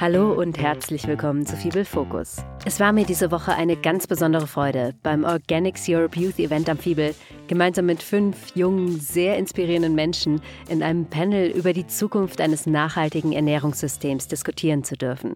[0.00, 2.36] Hallo und herzlich willkommen zu Fibel Focus.
[2.64, 6.78] Es war mir diese Woche eine ganz besondere Freude, beim Organics Europe Youth Event am
[6.78, 7.16] Fibel
[7.48, 13.32] gemeinsam mit fünf jungen, sehr inspirierenden Menschen in einem Panel über die Zukunft eines nachhaltigen
[13.32, 15.34] Ernährungssystems diskutieren zu dürfen.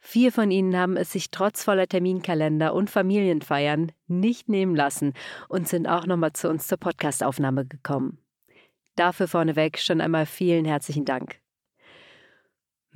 [0.00, 5.12] Vier von ihnen haben es sich trotz voller Terminkalender und Familienfeiern nicht nehmen lassen
[5.48, 8.18] und sind auch nochmal zu uns zur Podcastaufnahme gekommen.
[8.96, 11.38] Dafür vorneweg schon einmal vielen herzlichen Dank.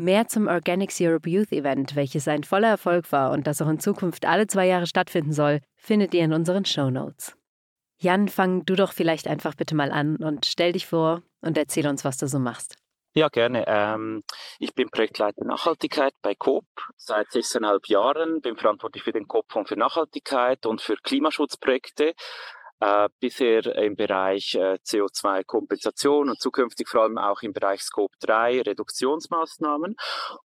[0.03, 3.79] Mehr zum Organics Europe Youth Event, welches ein voller Erfolg war und das auch in
[3.79, 7.37] Zukunft alle zwei Jahre stattfinden soll, findet ihr in unseren Show Notes.
[8.01, 11.87] Jan, fang du doch vielleicht einfach bitte mal an und stell dich vor und erzähl
[11.87, 12.75] uns, was du so machst.
[13.15, 13.65] Ja, gerne.
[13.69, 14.25] Ähm,
[14.59, 16.67] ich bin Projektleiter Nachhaltigkeit bei Coop
[16.97, 22.15] seit sechseinhalb Jahren, bin verantwortlich für den Coop-Fonds für Nachhaltigkeit und für Klimaschutzprojekte
[22.83, 28.63] äh, bisher im Bereich äh, CO2-Kompensation und zukünftig vor allem auch im Bereich Scope 3
[28.63, 29.95] Reduktionsmaßnahmen.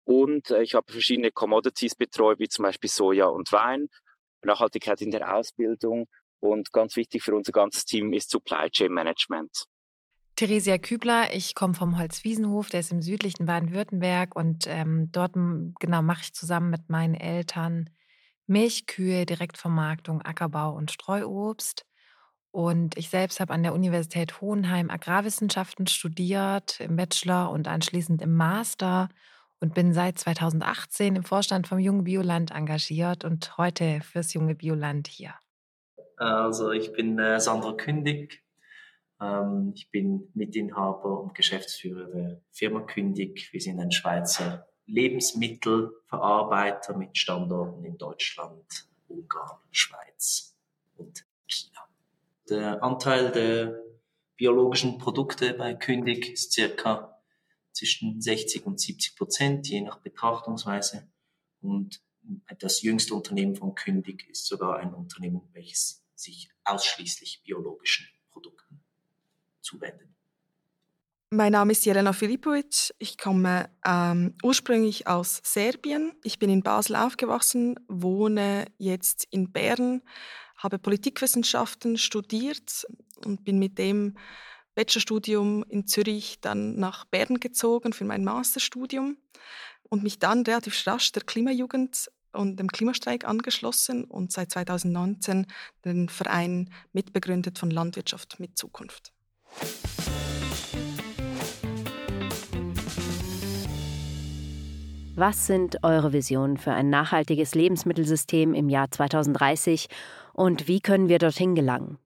[0.04, 3.88] Und äh, ich habe verschiedene Commodities betreut, wie zum Beispiel Soja und Wein,
[4.44, 6.06] Nachhaltigkeit in der Ausbildung
[6.40, 9.66] und ganz wichtig für unser ganzes Team ist Supply Chain Management.
[10.36, 16.04] Theresia Kübler, ich komme vom Holzwiesenhof, der ist im südlichen Baden-Württemberg und ähm, dort genau
[16.04, 17.90] mache ich zusammen mit meinen Eltern
[18.46, 21.87] Milchkühe, Direktvermarktung, Ackerbau und Streuobst.
[22.58, 28.34] Und ich selbst habe an der Universität Hohenheim Agrarwissenschaften studiert, im Bachelor und anschließend im
[28.34, 29.10] Master
[29.60, 35.08] und bin seit 2018 im Vorstand vom Junge Bioland engagiert und heute fürs Junge Bioland
[35.08, 35.36] hier.
[36.16, 38.44] Also ich bin äh, Sandra Kündig.
[39.22, 43.54] Ähm, ich bin Mitinhaber und Geschäftsführer der Firma Kündig.
[43.54, 50.58] Wir sind ein Schweizer Lebensmittelverarbeiter mit Standorten in Deutschland, Ungarn, Schweiz
[50.96, 51.27] und.
[52.50, 53.84] Der Anteil der
[54.38, 57.22] biologischen Produkte bei Kündig ist circa
[57.74, 61.08] zwischen 60 und 70 Prozent, je nach Betrachtungsweise.
[61.62, 62.02] Und
[62.60, 68.82] das jüngste Unternehmen von Kündig ist sogar ein Unternehmen, welches sich ausschließlich biologischen Produkten
[69.62, 70.08] zuwendet.
[71.30, 72.94] Mein Name ist Jelena Filipovic.
[73.00, 76.14] Ich komme ähm, ursprünglich aus Serbien.
[76.24, 80.02] Ich bin in Basel aufgewachsen, wohne jetzt in Bern,
[80.58, 82.86] habe Politikwissenschaften studiert
[83.26, 84.18] und bin mit dem
[84.76, 89.18] Bachelorstudium in Zürich dann nach Bern gezogen für mein Masterstudium
[89.84, 95.48] und mich dann relativ rasch der Klimajugend und dem Klimastreik angeschlossen und seit 2019
[95.86, 99.14] den Verein mitbegründet von Landwirtschaft mit Zukunft.
[105.16, 109.88] Was sind eure Visionen für ein nachhaltiges Lebensmittelsystem im Jahr 2030
[110.38, 111.98] und wie können wir dorthin gelangen?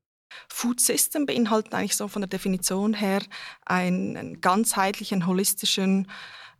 [0.48, 3.22] Food System beinhaltet eigentlich so von der Definition her
[3.66, 6.08] einen, ganzheitlichen, holistischen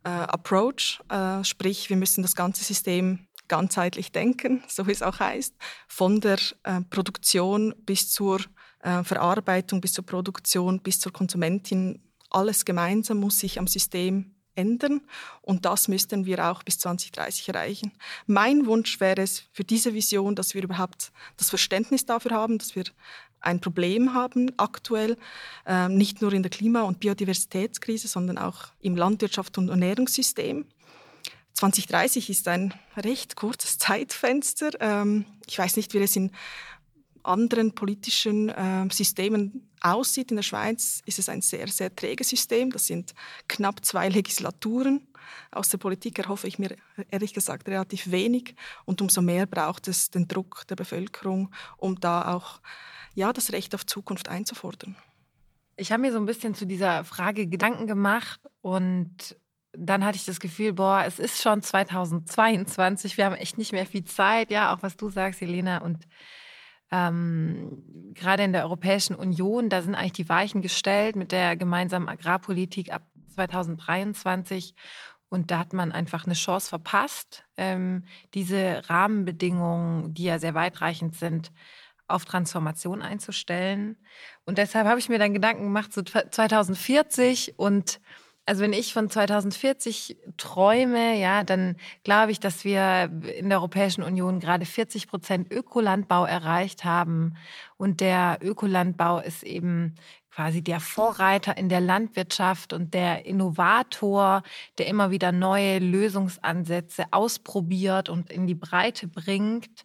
[0.04, 1.00] äh, Approach.
[1.08, 5.54] Äh, sprich, wir müssen das ganze System ganzheitlich denken, so wie es auch heißt,
[5.88, 8.40] von der äh, Produktion bis zur
[8.82, 12.02] äh, Verarbeitung, bis zur Produktion, bis zur Konsumentin.
[12.28, 15.00] Alles gemeinsam muss sich am System ändern
[15.40, 17.92] und das müssten wir auch bis 2030 erreichen.
[18.26, 22.74] Mein Wunsch wäre es für diese Vision, dass wir überhaupt das Verständnis dafür haben, dass
[22.76, 22.84] wir
[23.40, 25.16] ein Problem haben aktuell,
[25.66, 30.64] äh, nicht nur in der Klima- und Biodiversitätskrise, sondern auch im Landwirtschaft- und Ernährungssystem.
[31.54, 34.70] 2030 ist ein recht kurzes Zeitfenster.
[34.80, 36.30] Ähm, ich weiß nicht, wie es in
[37.24, 40.30] anderen politischen äh, Systemen aussieht.
[40.30, 42.70] In der Schweiz ist es ein sehr, sehr träges System.
[42.70, 43.14] Das sind
[43.48, 45.06] knapp zwei Legislaturen.
[45.50, 46.76] Aus der Politik erhoffe ich mir
[47.10, 48.54] ehrlich gesagt relativ wenig.
[48.84, 52.60] Und umso mehr braucht es den Druck der Bevölkerung, um da auch
[53.14, 54.96] ja, das Recht auf Zukunft einzufordern.
[55.76, 59.36] Ich habe mir so ein bisschen zu dieser Frage Gedanken gemacht und
[59.72, 63.86] dann hatte ich das Gefühl, boah, es ist schon 2022, wir haben echt nicht mehr
[63.86, 66.06] viel Zeit, ja, auch was du sagst, Helena, und
[66.92, 72.08] ähm, gerade in der Europäischen Union, da sind eigentlich die Weichen gestellt mit der gemeinsamen
[72.08, 73.02] Agrarpolitik ab
[73.34, 74.74] 2023.
[75.30, 78.04] Und da hat man einfach eine Chance verpasst, ähm,
[78.34, 81.50] diese Rahmenbedingungen, die ja sehr weitreichend sind,
[82.06, 83.96] auf Transformation einzustellen.
[84.44, 88.00] Und deshalb habe ich mir dann Gedanken gemacht, so 2040 und
[88.44, 94.02] also wenn ich von 2040 träume, ja, dann glaube ich, dass wir in der Europäischen
[94.02, 97.36] Union gerade 40 Prozent Ökolandbau erreicht haben.
[97.76, 99.94] Und der Ökolandbau ist eben
[100.30, 104.42] quasi der Vorreiter in der Landwirtschaft und der Innovator,
[104.78, 109.84] der immer wieder neue Lösungsansätze ausprobiert und in die Breite bringt.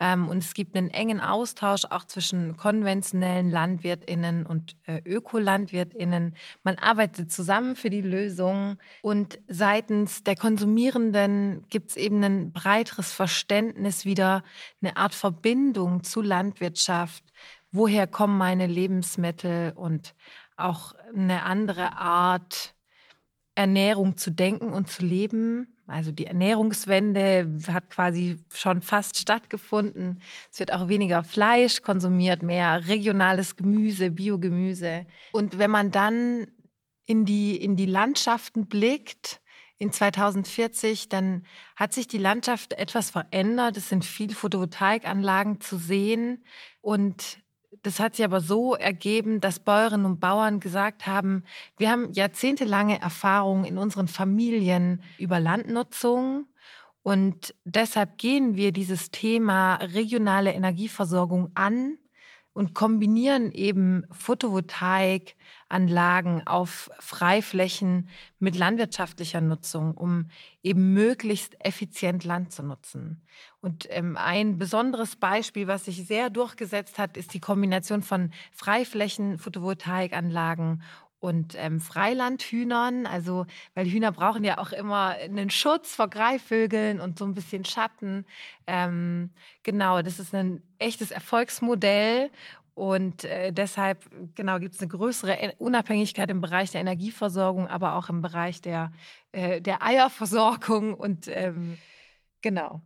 [0.00, 6.34] Ähm, und es gibt einen engen Austausch auch zwischen konventionellen LandwirtInnen und äh, ÖkolandwirtInnen.
[6.64, 8.78] Man arbeitet zusammen für die Lösung.
[9.02, 14.42] Und seitens der Konsumierenden gibt es eben ein breiteres Verständnis wieder,
[14.80, 17.22] eine Art Verbindung zu Landwirtschaft.
[17.70, 20.14] Woher kommen meine Lebensmittel und
[20.56, 22.74] auch eine andere Art,
[23.54, 25.76] Ernährung zu denken und zu leben.
[25.90, 30.22] Also die Ernährungswende hat quasi schon fast stattgefunden.
[30.50, 35.06] Es wird auch weniger Fleisch konsumiert, mehr regionales Gemüse, Biogemüse.
[35.32, 36.46] Und wenn man dann
[37.06, 39.40] in die, in die Landschaften blickt,
[39.78, 41.44] in 2040, dann
[41.74, 43.78] hat sich die Landschaft etwas verändert.
[43.78, 46.44] Es sind viel Photovoltaikanlagen zu sehen
[46.82, 47.38] und
[47.82, 51.44] das hat sich aber so ergeben, dass Bäuerinnen und Bauern gesagt haben,
[51.78, 56.46] wir haben jahrzehntelange Erfahrung in unseren Familien über Landnutzung
[57.02, 61.96] und deshalb gehen wir dieses Thema regionale Energieversorgung an
[62.52, 68.08] und kombinieren eben Photovoltaikanlagen auf Freiflächen
[68.38, 70.26] mit landwirtschaftlicher Nutzung, um
[70.62, 73.22] eben möglichst effizient Land zu nutzen.
[73.60, 79.38] Und ähm, ein besonderes Beispiel, was sich sehr durchgesetzt hat, ist die Kombination von Freiflächen,
[79.38, 80.82] Photovoltaikanlagen
[81.20, 87.18] und ähm, Freilandhühnern, also weil Hühner brauchen ja auch immer einen Schutz vor Greifvögeln und
[87.18, 88.24] so ein bisschen Schatten.
[88.66, 89.30] Ähm,
[89.62, 92.30] genau, das ist ein echtes Erfolgsmodell
[92.74, 98.08] und äh, deshalb genau gibt es eine größere Unabhängigkeit im Bereich der Energieversorgung, aber auch
[98.08, 98.90] im Bereich der,
[99.32, 101.76] äh, der Eierversorgung und ähm,
[102.40, 102.80] genau.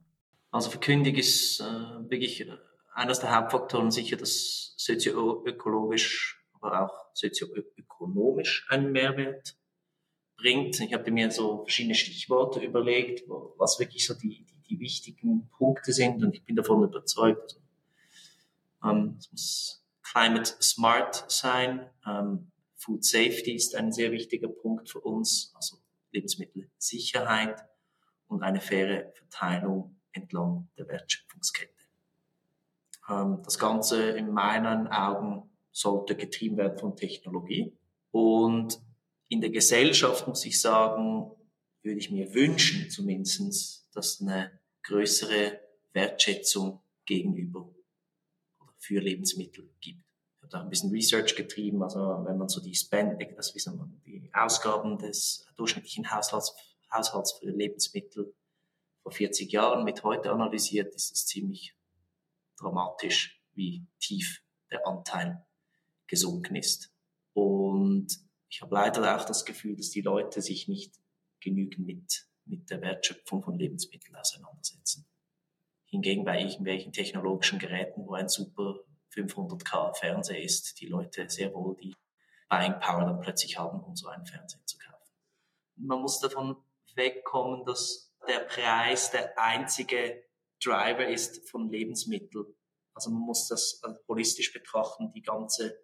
[0.51, 2.49] Also für Kündig ist äh, wirklich
[2.95, 9.57] eines der Hauptfaktoren sicher das sozioökologisch aber auch sozioökonomisch einen Mehrwert
[10.37, 10.81] bringt.
[10.81, 15.93] Ich habe mir so verschiedene Stichworte überlegt, was wirklich so die, die, die wichtigen Punkte
[15.93, 17.61] sind und ich bin davon überzeugt.
[18.81, 21.89] Also, ähm, es muss climate smart sein.
[22.07, 25.79] Ähm, Food Safety ist ein sehr wichtiger Punkt für uns, also
[26.13, 27.65] Lebensmittelsicherheit
[28.29, 31.73] und eine faire Verteilung entlang der Wertschöpfungskette.
[33.09, 37.77] Ähm, das Ganze in meinen Augen sollte getrieben werden von Technologie.
[38.13, 38.81] Und
[39.29, 41.33] in der Gesellschaft muss ich sagen,
[41.83, 45.61] würde ich mir wünschen zumindestens, dass eine größere
[45.93, 47.69] Wertschätzung gegenüber
[48.61, 50.01] oder für Lebensmittel gibt.
[50.37, 53.77] Ich habe da ein bisschen Research getrieben, also wenn man so die Spend, das wissen
[53.77, 56.55] wir, die Ausgaben des durchschnittlichen Haushalts,
[56.93, 58.33] Haushalts für Lebensmittel
[59.03, 61.77] vor 40 Jahren mit heute analysiert, ist es ziemlich
[62.57, 65.45] dramatisch, wie tief der Anteil
[66.07, 66.93] gesunken ist.
[67.33, 68.09] Und
[68.49, 70.95] ich habe leider auch das Gefühl, dass die Leute sich nicht
[71.41, 75.07] genügend mit, mit der Wertschöpfung von Lebensmitteln auseinandersetzen.
[75.87, 78.81] Hingegen bei irgendwelchen technologischen Geräten, wo ein super
[79.15, 81.95] 500k Fernseher ist, die Leute sehr wohl die
[82.49, 85.13] Buying Power dann plötzlich haben, um so einen Fernseher zu kaufen.
[85.77, 86.57] Man muss davon
[86.95, 90.25] wegkommen, dass der Preis der einzige
[90.63, 92.47] Driver ist von Lebensmitteln.
[92.95, 95.84] Also man muss das holistisch betrachten, die ganze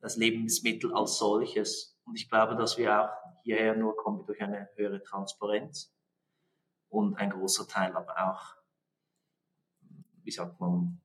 [0.00, 1.98] das Lebensmittel als solches.
[2.04, 3.10] Und ich glaube, dass wir auch
[3.42, 5.94] hierher nur kommen durch eine höhere Transparenz
[6.88, 8.56] und ein großer Teil aber auch,
[10.22, 11.00] wie sagt man,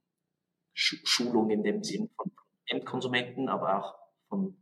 [0.74, 2.32] Schulung in dem Sinn von
[2.66, 3.96] Endkonsumenten, aber auch
[4.28, 4.58] von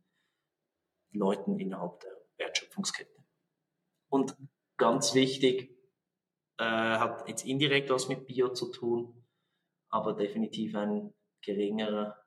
[1.11, 3.23] Leuten innerhalb der Wertschöpfungskette.
[4.09, 4.35] Und
[4.77, 5.77] ganz wichtig,
[6.57, 9.25] äh, hat jetzt indirekt was mit Bio zu tun,
[9.89, 12.20] aber definitiv ein geringerer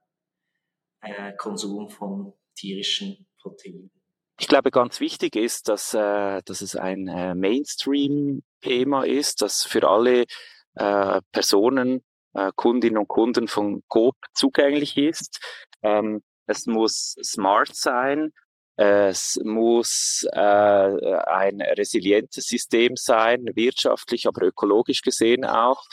[1.04, 3.90] äh, Konsum von tierischen Proteinen.
[4.40, 9.88] Ich glaube, ganz wichtig ist, dass, äh, dass es ein äh, Mainstream-Thema ist, das für
[9.88, 10.24] alle
[10.74, 12.02] äh, Personen,
[12.34, 15.40] äh, Kundinnen und Kunden von Coop zugänglich ist.
[15.82, 18.32] Ähm, es muss smart sein.
[18.76, 25.84] Es muss äh, ein resilientes System sein, wirtschaftlich, aber ökologisch gesehen auch.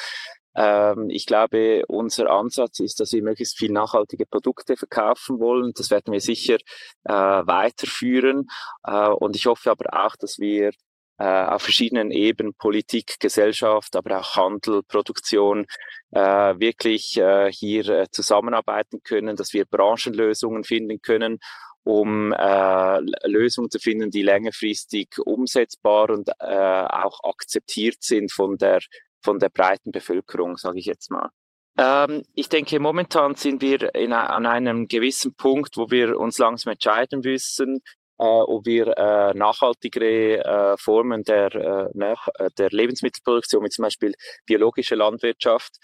[0.56, 5.72] Ähm, ich glaube, unser Ansatz ist, dass wir möglichst viel nachhaltige Produkte verkaufen wollen.
[5.76, 6.58] Das werden wir sicher
[7.06, 8.48] äh, weiterführen.
[8.84, 10.72] Äh, und ich hoffe aber auch, dass wir
[11.18, 15.68] äh, auf verschiedenen Ebenen, Politik, Gesellschaft, aber auch Handel, Produktion,
[16.12, 21.40] äh, wirklich äh, hier äh, zusammenarbeiten können, dass wir Branchenlösungen finden können
[21.84, 28.82] um äh, Lösungen zu finden, die längerfristig umsetzbar und äh, auch akzeptiert sind von der
[29.22, 31.30] von der breiten Bevölkerung, sage ich jetzt mal.
[31.78, 36.74] Ähm, ich denke, momentan sind wir in, an einem gewissen Punkt, wo wir uns langsam
[36.74, 37.82] entscheiden müssen,
[38.18, 43.84] äh, ob wir äh, nachhaltigere äh, Formen der, äh, nach, äh, der Lebensmittelproduktion, wie zum
[43.84, 44.14] Beispiel
[44.46, 45.78] biologische Landwirtschaft,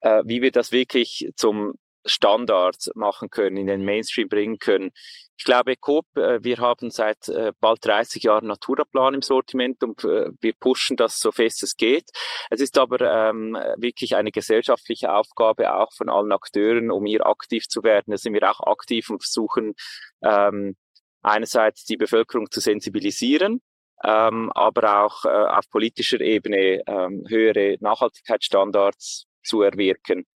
[0.00, 1.74] äh, wie wir das wirklich zum
[2.08, 4.90] Standard machen können, in den Mainstream bringen können.
[5.38, 10.02] Ich glaube, Coop, äh, wir haben seit äh, bald 30 Jahren Naturaplan im Sortiment und
[10.04, 12.10] äh, wir pushen das so fest es geht.
[12.50, 17.68] Es ist aber ähm, wirklich eine gesellschaftliche Aufgabe auch von allen Akteuren, um hier aktiv
[17.68, 18.10] zu werden.
[18.10, 19.74] Da sind wir auch aktiv und versuchen
[20.22, 20.76] ähm,
[21.22, 23.60] einerseits die Bevölkerung zu sensibilisieren,
[24.04, 30.26] ähm, aber auch äh, auf politischer Ebene ähm, höhere Nachhaltigkeitsstandards zu erwirken.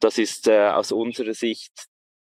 [0.00, 1.72] Das ist äh, aus unserer Sicht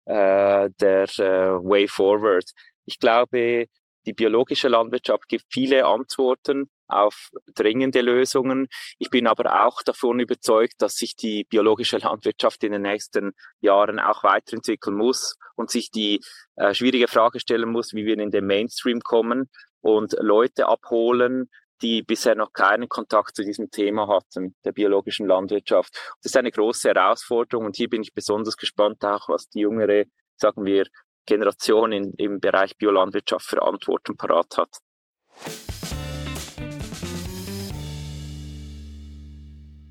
[0.06, 2.50] äh, der äh, Way Forward.
[2.86, 3.68] Ich glaube,
[4.06, 8.68] die biologische Landwirtschaft gibt viele Antworten auf dringende Lösungen.
[9.00, 14.00] Ich bin aber auch davon überzeugt, dass sich die biologische Landwirtschaft in den nächsten Jahren
[14.00, 16.20] auch weiterentwickeln muss und sich die
[16.56, 19.50] äh, schwierige Frage stellen muss, wie wir in den Mainstream kommen
[19.82, 21.50] und Leute abholen,
[21.84, 25.94] die bisher noch keinen Kontakt zu diesem Thema hatten, der biologischen Landwirtschaft.
[26.22, 30.06] Das ist eine große Herausforderung und hier bin ich besonders gespannt auch, was die jüngere,
[30.38, 30.88] sagen wir,
[31.26, 34.78] Generation in, im Bereich Biolandwirtschaft für Antworten parat hat.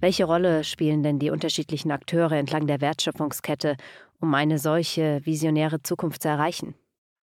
[0.00, 3.76] Welche Rolle spielen denn die unterschiedlichen Akteure entlang der Wertschöpfungskette,
[4.20, 6.74] um eine solche visionäre Zukunft zu erreichen?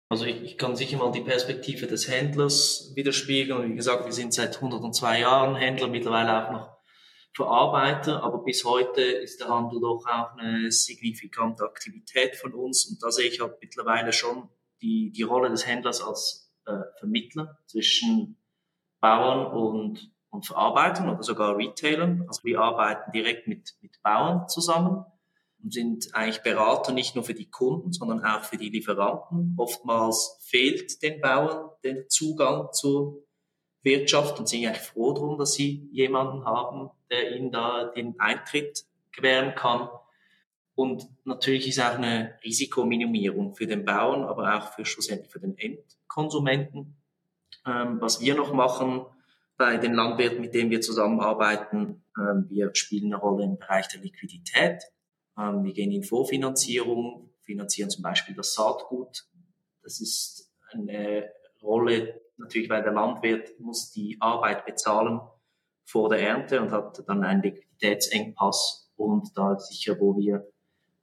[0.10, 3.72] Also ich, ich kann sicher mal die Perspektive des Händlers widerspiegeln.
[3.72, 6.78] Wie gesagt, wir sind seit 102 Jahren Händler, mittlerweile auch noch
[7.36, 12.88] Verarbeiter, aber bis heute ist der Handel doch auch eine signifikante Aktivität von uns.
[12.88, 14.50] Und da sehe ich halt mittlerweile schon
[14.82, 18.38] die, die Rolle des Händlers als äh, Vermittler zwischen
[19.02, 22.26] Bauern und, und Verarbeitern oder sogar Retailern.
[22.28, 25.06] Also wir arbeiten direkt mit, mit Bauern zusammen
[25.68, 29.54] und sind eigentlich Berater nicht nur für die Kunden, sondern auch für die Lieferanten.
[29.58, 33.22] Oftmals fehlt den Bauern der Zugang zur
[33.82, 38.86] Wirtschaft und sind eigentlich froh darum, dass sie jemanden haben, der ihnen da den Eintritt
[39.12, 39.90] gewähren kann.
[40.74, 45.58] Und natürlich ist auch eine Risikominimierung für den Bauern, aber auch für schlussendlich für den
[45.58, 46.96] Endkonsumenten.
[47.66, 49.06] Ähm, was wir noch machen
[49.58, 54.00] bei den Landwirten, mit denen wir zusammenarbeiten, ähm, wir spielen eine Rolle im Bereich der
[54.00, 54.82] Liquidität.
[55.38, 59.26] Ähm, wir gehen in Vorfinanzierung, finanzieren zum Beispiel das Saatgut.
[59.84, 65.22] Das ist eine Rolle, natürlich, weil der Landwirt muss die Arbeit bezahlen
[65.86, 70.52] vor der Ernte und hat dann einen Liquiditätsengpass und da sicher, wo wir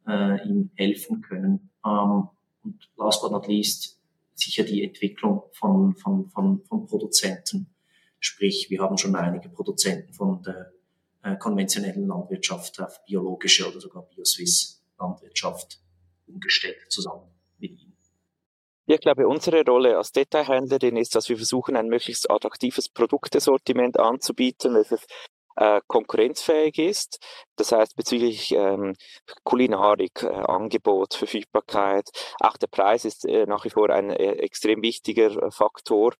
[0.06, 1.70] äh, ihm helfen können.
[1.84, 2.28] Ähm,
[2.62, 4.00] und last but not least
[4.34, 7.74] sicher die Entwicklung von, von, von, von Produzenten.
[8.18, 10.72] Sprich, wir haben schon einige Produzenten von der
[11.24, 15.80] äh, konventionellen Landwirtschaft auf biologische oder sogar Bioswiss Landwirtschaft
[16.26, 17.28] umgestellt zusammen
[17.58, 17.96] mit ihnen.
[18.86, 24.74] Ich glaube, unsere Rolle als Detailhändlerin ist, dass wir versuchen, ein möglichst attraktives Produktesortiment anzubieten,
[24.74, 25.06] welches
[25.56, 27.18] äh, konkurrenzfähig ist.
[27.56, 28.94] Das heißt bezüglich ähm,
[29.44, 32.10] Kulinarik, äh, Angebot, Verfügbarkeit.
[32.40, 36.12] Auch der Preis ist äh, nach wie vor ein äh, extrem wichtiger äh, Faktor.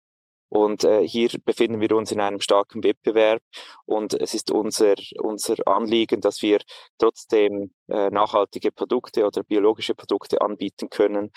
[0.49, 3.43] Und äh, hier befinden wir uns in einem starken Wettbewerb
[3.87, 6.61] und es ist unser, unser Anliegen, dass wir
[6.99, 11.33] trotzdem äh, nachhaltige Produkte oder biologische Produkte anbieten können,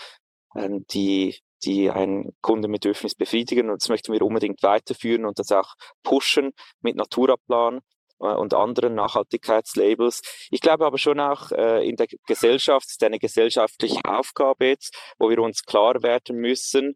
[0.56, 3.70] ähm, die, die ein Kundenbedürfnis befriedigen.
[3.70, 5.74] Und das möchten wir unbedingt weiterführen und das auch
[6.04, 7.82] pushen mit Naturaplan
[8.20, 10.22] äh, und anderen Nachhaltigkeitslabels.
[10.52, 15.30] Ich glaube aber schon auch äh, in der Gesellschaft ist eine gesellschaftliche Aufgabe jetzt, wo
[15.30, 16.96] wir uns klar werden müssen,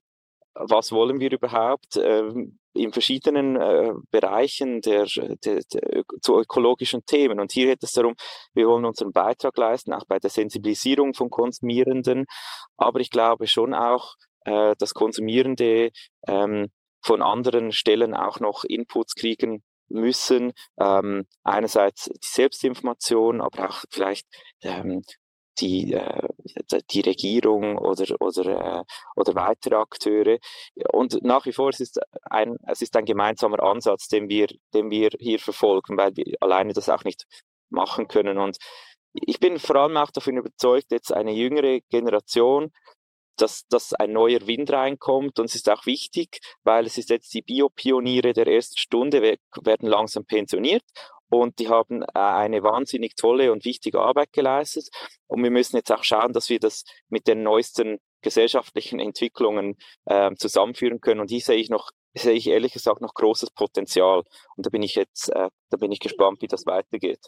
[0.54, 5.06] was wollen wir überhaupt ähm, in verschiedenen äh, Bereichen der,
[5.44, 7.40] der, der, zu ökologischen Themen.
[7.40, 8.16] Und hier geht es darum,
[8.54, 12.26] wir wollen unseren Beitrag leisten, auch bei der Sensibilisierung von Konsumierenden.
[12.78, 14.16] Aber ich glaube schon auch,
[14.46, 15.92] äh, dass Konsumierende
[16.28, 16.68] ähm,
[17.04, 20.54] von anderen Stellen auch noch Inputs kriegen müssen.
[20.80, 24.26] Ähm, einerseits die Selbstinformation, aber auch vielleicht
[24.62, 25.04] ähm,
[25.62, 26.28] die, äh,
[26.92, 28.84] die Regierung oder, oder, äh,
[29.16, 30.40] oder weitere Akteure.
[30.92, 34.90] Und nach wie vor es ist ein, es ist ein gemeinsamer Ansatz, den wir, den
[34.90, 37.26] wir hier verfolgen, weil wir alleine das auch nicht
[37.70, 38.38] machen können.
[38.38, 38.58] Und
[39.14, 42.72] ich bin vor allem auch davon überzeugt, jetzt eine jüngere Generation,
[43.38, 45.40] dass, dass ein neuer Wind reinkommt.
[45.40, 49.88] Und es ist auch wichtig, weil es ist jetzt die Biopioniere der ersten Stunde werden
[49.88, 50.84] langsam pensioniert
[51.40, 54.90] und die haben äh, eine wahnsinnig tolle und wichtige Arbeit geleistet.
[55.28, 60.34] Und wir müssen jetzt auch schauen, dass wir das mit den neuesten gesellschaftlichen Entwicklungen äh,
[60.36, 61.22] zusammenführen können.
[61.22, 64.24] Und hier sehe ich noch, sehe ich ehrlich gesagt noch großes Potenzial.
[64.56, 67.28] Und da bin ich jetzt, äh, da bin ich gespannt, wie das weitergeht.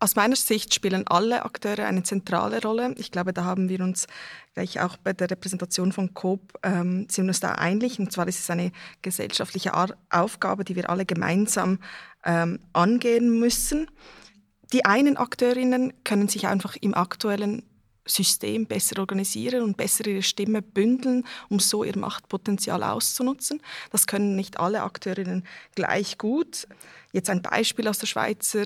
[0.00, 2.94] Aus meiner Sicht spielen alle Akteure eine zentrale Rolle.
[2.98, 4.06] Ich glaube, da haben wir uns
[4.54, 7.98] gleich auch bei der Repräsentation von COP ähm, sind uns da einig.
[7.98, 8.70] Und zwar ist es eine
[9.02, 11.80] gesellschaftliche Ar Aufgabe, die wir alle gemeinsam
[12.24, 13.90] ähm, angehen müssen.
[14.72, 17.62] die einen Akteurinnen können sich einfach im aktuellen
[18.10, 23.60] System besser organisieren und besser ihre Stimme bündeln, um so ihr Machtpotenzial auszunutzen.
[23.90, 26.66] Das können nicht alle Akteurinnen gleich gut.
[27.12, 28.64] Jetzt ein Beispiel aus der Schweizer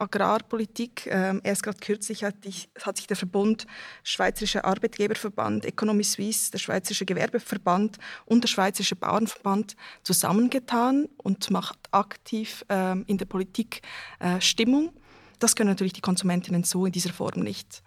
[0.00, 1.06] Agrarpolitik.
[1.06, 3.66] Ähm, erst gerade kürzlich hat, ich, hat, sich der Verbund
[4.02, 12.64] Schweizerischer Arbeitgeberverband, Economy Suisse, der Schweizerische Gewerbeverband und der Schweizerische Bauernverband zusammengetan und macht aktiv
[12.68, 13.82] ähm, in der Politik
[14.18, 14.92] äh, Stimmung.
[15.38, 17.82] Das können natürlich die Konsumentinnen so in dieser Form nicht.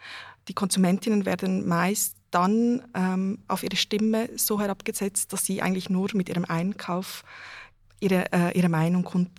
[0.47, 6.09] Die Konsumentinnen werden meist dann ähm, auf ihre Stimme so herabgesetzt, dass sie eigentlich nur
[6.13, 7.23] mit ihrem Einkauf
[7.99, 9.29] ihre, äh, ihre Meinung kund,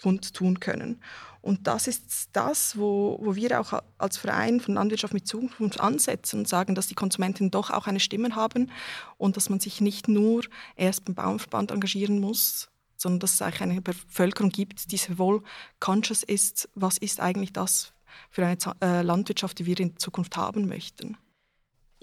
[0.00, 1.00] kundtun können.
[1.48, 6.40] Und das ist das, wo, wo wir auch als Verein von Landwirtschaft mit Zukunft ansetzen
[6.40, 8.70] und sagen, dass die Konsumentinnen doch auch eine Stimme haben
[9.16, 10.44] und dass man sich nicht nur
[10.76, 15.42] erst beim Bauernverband engagieren muss, sondern dass es eigentlich eine Bevölkerung gibt, die sehr wohl
[15.80, 17.94] conscious ist, was ist eigentlich das
[18.30, 21.16] für eine äh, Landwirtschaft, die wir in Zukunft haben möchten.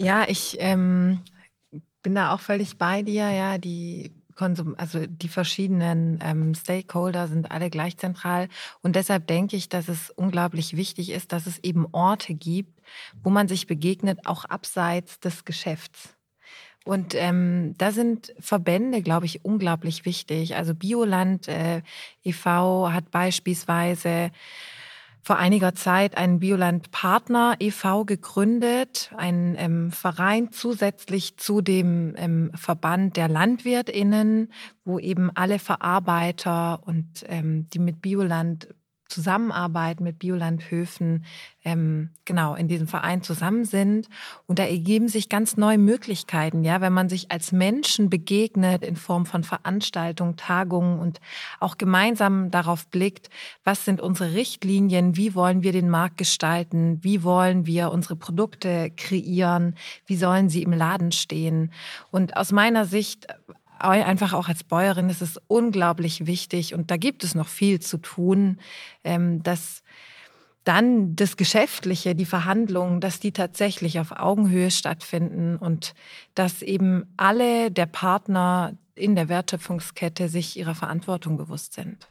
[0.00, 1.20] Ja, ich ähm,
[2.02, 3.30] bin da auch völlig bei dir.
[3.30, 8.48] Ja, die Konsum, also die verschiedenen ähm, Stakeholder sind alle gleich zentral.
[8.82, 12.80] Und deshalb denke ich, dass es unglaublich wichtig ist, dass es eben Orte gibt,
[13.22, 16.16] wo man sich begegnet, auch abseits des Geschäfts.
[16.84, 20.54] Und ähm, da sind Verbände, glaube ich, unglaublich wichtig.
[20.54, 21.82] Also Bioland äh,
[22.22, 22.92] e.V.
[22.92, 24.30] hat beispielsweise
[25.26, 28.04] vor einiger Zeit einen Bioland Partner e.V.
[28.04, 34.52] gegründet, ein ähm, Verein zusätzlich zu dem ähm, Verband der LandwirtInnen,
[34.84, 38.68] wo eben alle Verarbeiter und ähm, die mit Bioland
[39.08, 41.24] Zusammenarbeit mit Biolandhöfen
[41.64, 44.08] ähm, genau in diesem Verein zusammen sind.
[44.46, 48.96] Und da ergeben sich ganz neue Möglichkeiten, ja, wenn man sich als Menschen begegnet in
[48.96, 51.20] Form von Veranstaltungen, Tagungen und
[51.60, 53.30] auch gemeinsam darauf blickt,
[53.64, 58.90] was sind unsere Richtlinien, wie wollen wir den Markt gestalten, wie wollen wir unsere Produkte
[58.96, 59.74] kreieren,
[60.06, 61.72] wie sollen sie im Laden stehen.
[62.10, 63.26] Und aus meiner Sicht
[63.78, 67.98] einfach auch als Bäuerin ist es unglaublich wichtig und da gibt es noch viel zu
[67.98, 68.58] tun,
[69.04, 69.82] ähm, dass
[70.64, 75.94] dann das Geschäftliche, die Verhandlungen, dass die tatsächlich auf Augenhöhe stattfinden und
[76.34, 82.08] dass eben alle der Partner in der Wertschöpfungskette sich ihrer Verantwortung bewusst sind.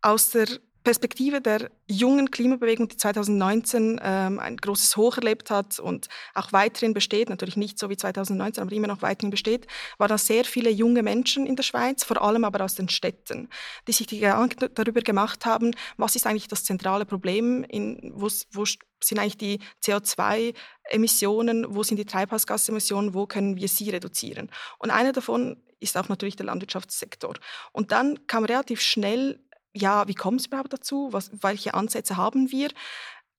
[0.00, 0.46] Aus der
[0.84, 6.92] Perspektive der jungen Klimabewegung, die 2019 ähm, ein großes Hoch erlebt hat und auch weiterhin
[6.92, 9.66] besteht, natürlich nicht so wie 2019, aber immer noch weiterhin besteht,
[9.96, 13.48] waren da sehr viele junge Menschen in der Schweiz, vor allem aber aus den Städten,
[13.88, 18.28] die sich die Gedanken darüber gemacht haben, was ist eigentlich das zentrale Problem, in, wo,
[18.52, 24.50] wo sind eigentlich die CO2-Emissionen, wo sind die Treibhausgasemissionen, wo können wir sie reduzieren.
[24.78, 27.34] Und einer davon ist auch natürlich der Landwirtschaftssektor.
[27.72, 29.43] Und dann kam relativ schnell
[29.74, 31.08] ja, wie kommt es überhaupt dazu?
[31.12, 32.70] Was, welche Ansätze haben wir?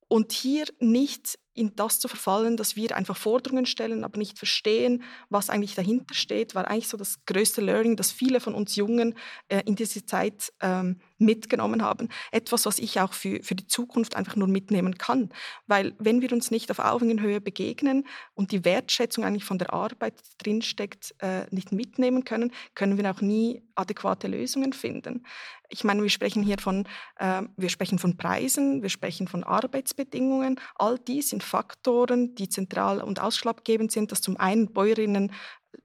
[0.08, 5.04] Und hier nicht in das zu verfallen, dass wir einfach Forderungen stellen, aber nicht verstehen,
[5.30, 9.16] was eigentlich dahinter steht, war eigentlich so das größte Learning, das viele von uns Jungen
[9.48, 12.10] äh, in dieser Zeit ähm, mitgenommen haben.
[12.32, 15.30] Etwas, was ich auch für, für die Zukunft einfach nur mitnehmen kann.
[15.66, 20.16] Weil wenn wir uns nicht auf Augenhöhe begegnen und die Wertschätzung eigentlich von der Arbeit
[20.40, 25.26] drinsteckt, äh, nicht mitnehmen können, können wir auch nie adäquate Lösungen finden.
[25.70, 26.86] Ich meine, wir sprechen hier von,
[27.18, 30.60] äh, wir sprechen von Preisen, wir sprechen von Arbeitsbedingungen.
[30.76, 35.32] All dies sind Faktoren, die zentral und ausschlaggebend sind, dass zum einen Bäuerinnen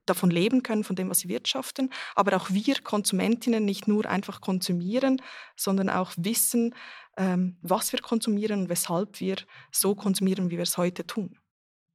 [0.05, 4.41] davon leben können, von dem, was sie wirtschaften, aber auch wir Konsumentinnen nicht nur einfach
[4.41, 5.21] konsumieren,
[5.55, 6.75] sondern auch wissen,
[7.17, 9.35] ähm, was wir konsumieren und weshalb wir
[9.71, 11.37] so konsumieren, wie wir es heute tun.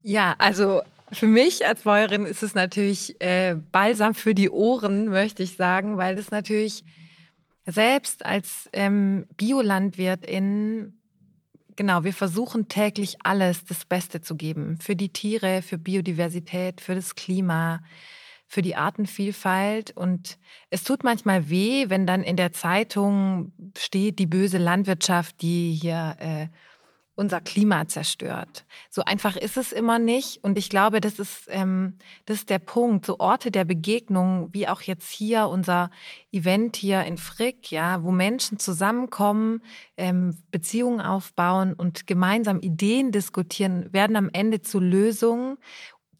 [0.02, 5.42] Ja, also für mich als Bäuerin ist es natürlich äh, balsam für die Ohren, möchte
[5.42, 6.84] ich sagen, weil es natürlich
[7.64, 10.95] selbst als ähm, Biolandwirtin
[11.76, 14.78] Genau, wir versuchen täglich alles das Beste zu geben.
[14.80, 17.82] Für die Tiere, für Biodiversität, für das Klima,
[18.46, 19.94] für die Artenvielfalt.
[19.94, 20.38] Und
[20.70, 26.16] es tut manchmal weh, wenn dann in der Zeitung steht, die böse Landwirtschaft, die hier
[26.18, 26.48] äh,
[27.16, 28.66] unser Klima zerstört.
[28.90, 30.44] So einfach ist es immer nicht.
[30.44, 31.94] Und ich glaube, das ist, ähm,
[32.26, 33.06] das ist der Punkt.
[33.06, 35.90] So Orte der Begegnung, wie auch jetzt hier unser
[36.30, 39.62] Event hier in Frick, ja, wo Menschen zusammenkommen,
[39.96, 45.56] ähm, Beziehungen aufbauen und gemeinsam Ideen diskutieren, werden am Ende zu Lösungen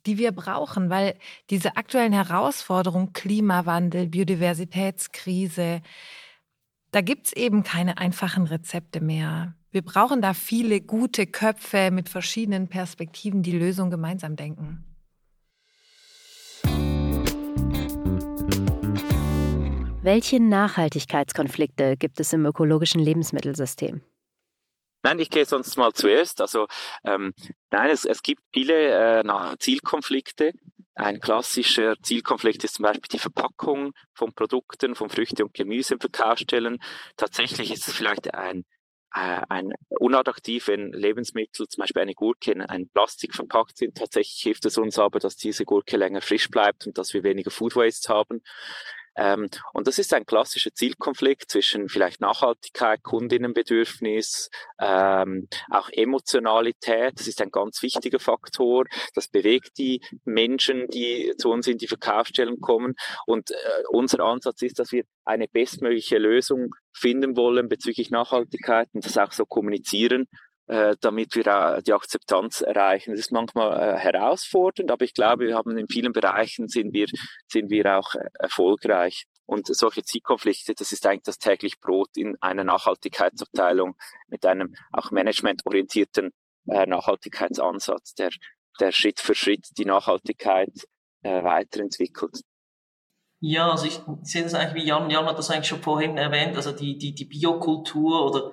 [0.07, 1.17] die wir brauchen, weil
[1.51, 5.83] diese aktuellen Herausforderungen, Klimawandel, Biodiversitätskrise,
[6.93, 9.57] da gibt's eben keine einfachen Rezepte mehr.
[9.77, 14.83] Wir brauchen da viele gute Köpfe mit verschiedenen Perspektiven, die Lösung gemeinsam denken.
[20.03, 24.01] Welche Nachhaltigkeitskonflikte gibt es im ökologischen Lebensmittelsystem?
[25.03, 26.41] Nein, ich gehe sonst mal zuerst.
[26.41, 26.69] Also
[27.05, 27.35] ähm,
[27.71, 30.53] nein, es, es gibt viele äh, Zielkonflikte.
[30.95, 36.01] Ein klassischer Zielkonflikt ist zum Beispiel die Verpackung von Produkten, von Früchte und Gemüse im
[36.01, 36.79] Verkaufsstellen.
[37.19, 38.65] Tatsächlich ist es vielleicht ein
[39.11, 43.97] ein unattraktiv, wenn Lebensmittel, zum Beispiel eine Gurke, in ein Plastik verpackt sind.
[43.97, 47.51] Tatsächlich hilft es uns aber, dass diese Gurke länger frisch bleibt und dass wir weniger
[47.51, 48.43] Food Waste haben.
[49.17, 54.51] Ähm, und das ist ein klassischer Zielkonflikt zwischen vielleicht Nachhaltigkeit, Kundinnenbedürfnis,
[54.81, 57.19] ähm, auch Emotionalität.
[57.19, 58.85] Das ist ein ganz wichtiger Faktor.
[59.15, 62.95] Das bewegt die Menschen, die zu uns in die Verkaufsstellen kommen.
[63.27, 63.55] Und äh,
[63.91, 69.33] unser Ansatz ist, dass wir eine bestmögliche Lösung finden wollen bezüglich Nachhaltigkeit und das auch
[69.33, 70.27] so kommunizieren
[71.01, 73.13] damit wir äh, die Akzeptanz erreichen.
[73.13, 77.07] Das ist manchmal äh, herausfordernd, aber ich glaube, wir haben in vielen Bereichen sind wir,
[77.47, 79.27] sind wir auch äh, erfolgreich.
[79.47, 83.95] Und solche Zielkonflikte, das ist eigentlich das täglich Brot in einer Nachhaltigkeitsabteilung
[84.27, 86.33] mit einem auch managementorientierten
[86.69, 88.31] äh, Nachhaltigkeitsansatz, der,
[88.81, 90.73] der Schritt für Schritt die Nachhaltigkeit
[91.23, 92.41] äh, weiterentwickelt.
[93.39, 96.57] Ja, also ich sehe das eigentlich wie Jan, Jan hat das eigentlich schon vorhin erwähnt,
[96.57, 98.53] also die, die, die Biokultur oder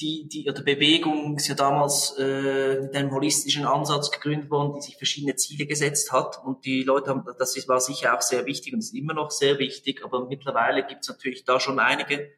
[0.00, 4.82] die, die oder Bewegung ist ja damals äh, mit einem holistischen Ansatz gegründet worden, die
[4.82, 6.42] sich verschiedene Ziele gesetzt hat.
[6.44, 9.58] Und die Leute haben, das war sicher auch sehr wichtig und ist immer noch sehr
[9.58, 12.30] wichtig, aber mittlerweile gibt es natürlich da schon einige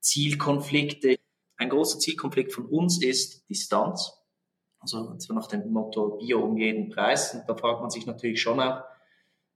[0.00, 1.18] Zielkonflikte.
[1.56, 4.12] Ein großer Zielkonflikt von uns ist Distanz.
[4.78, 7.34] Also zwar nach dem Motto Bio um jeden Preis.
[7.34, 8.82] Und da fragt man sich natürlich schon auch,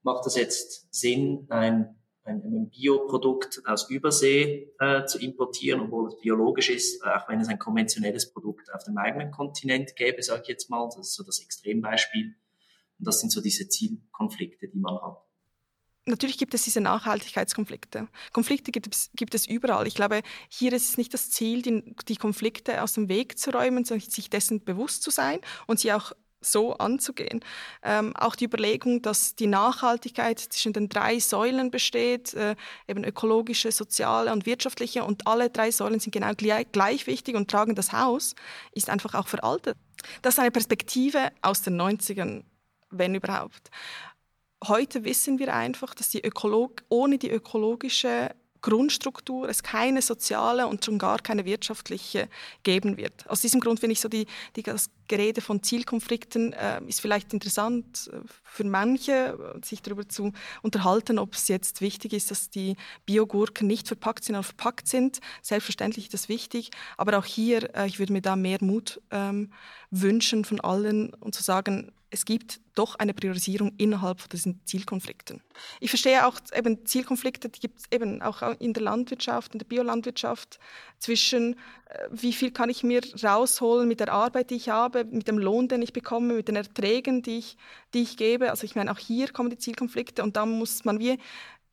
[0.02, 6.70] macht das jetzt Sinn, ein ein, Bioprodukt aus Übersee äh, zu importieren, obwohl es biologisch
[6.70, 10.48] ist, äh, auch wenn es ein konventionelles Produkt auf dem eigenen Kontinent gäbe, sage ich
[10.48, 10.86] jetzt mal.
[10.86, 12.34] Das ist so das Extrembeispiel.
[12.98, 15.18] Und das sind so diese Zielkonflikte, die man hat.
[16.06, 18.08] Natürlich gibt es diese Nachhaltigkeitskonflikte.
[18.32, 19.86] Konflikte gibt es, gibt es überall.
[19.86, 23.50] Ich glaube, hier ist es nicht das Ziel, die, die Konflikte aus dem Weg zu
[23.50, 26.12] räumen, sondern sich dessen bewusst zu sein und sie auch
[26.44, 27.40] so anzugehen.
[27.82, 32.56] Ähm, auch die Überlegung, dass die Nachhaltigkeit zwischen den drei Säulen besteht, äh,
[32.88, 37.50] eben ökologische, soziale und wirtschaftliche, und alle drei Säulen sind genau gleich, gleich wichtig und
[37.50, 38.34] tragen das Haus,
[38.72, 39.76] ist einfach auch veraltet.
[40.22, 42.44] Das ist eine Perspektive aus den 90ern,
[42.90, 43.70] wenn überhaupt.
[44.66, 50.82] Heute wissen wir einfach, dass die Ökolog ohne die ökologische Grundstruktur es keine soziale und
[50.82, 52.30] schon gar keine wirtschaftliche
[52.62, 53.28] geben wird.
[53.28, 57.34] Aus diesem Grund finde ich so die, die das Gerede von Zielkonflikten äh, ist vielleicht
[57.34, 62.76] interessant äh, für manche, sich darüber zu unterhalten, ob es jetzt wichtig ist, dass die
[63.04, 65.20] Biogurken nicht verpackt sind, sondern verpackt sind.
[65.42, 69.52] Selbstverständlich ist das wichtig, aber auch hier, äh, ich würde mir da mehr Mut ähm,
[69.90, 75.42] wünschen von allen und zu sagen, es gibt doch eine Priorisierung innerhalb von diesen Zielkonflikten.
[75.80, 79.66] Ich verstehe auch eben Zielkonflikte, die gibt es eben auch in der Landwirtschaft, in der
[79.66, 80.60] Biolandwirtschaft,
[81.00, 81.54] zwischen
[81.88, 85.38] äh, wie viel kann ich mir rausholen mit der Arbeit, die ich habe, mit dem
[85.38, 87.56] Lohn, den ich bekomme, mit den Erträgen, die ich,
[87.94, 88.50] die ich gebe.
[88.50, 91.18] Also ich meine, auch hier kommen die Zielkonflikte und da muss man wie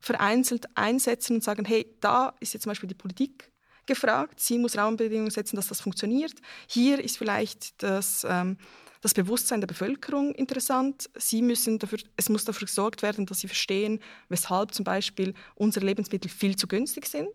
[0.00, 3.52] vereinzelt einsetzen und sagen, hey, da ist jetzt zum Beispiel die Politik
[3.86, 6.34] gefragt, sie muss Rahmenbedingungen setzen, dass das funktioniert.
[6.66, 8.26] Hier ist vielleicht das...
[8.28, 8.58] Ähm,
[9.02, 11.10] das Bewusstsein der Bevölkerung interessant.
[11.16, 15.84] Sie müssen dafür, es muss dafür gesorgt werden, dass sie verstehen, weshalb zum Beispiel unsere
[15.84, 17.28] Lebensmittel viel zu günstig sind.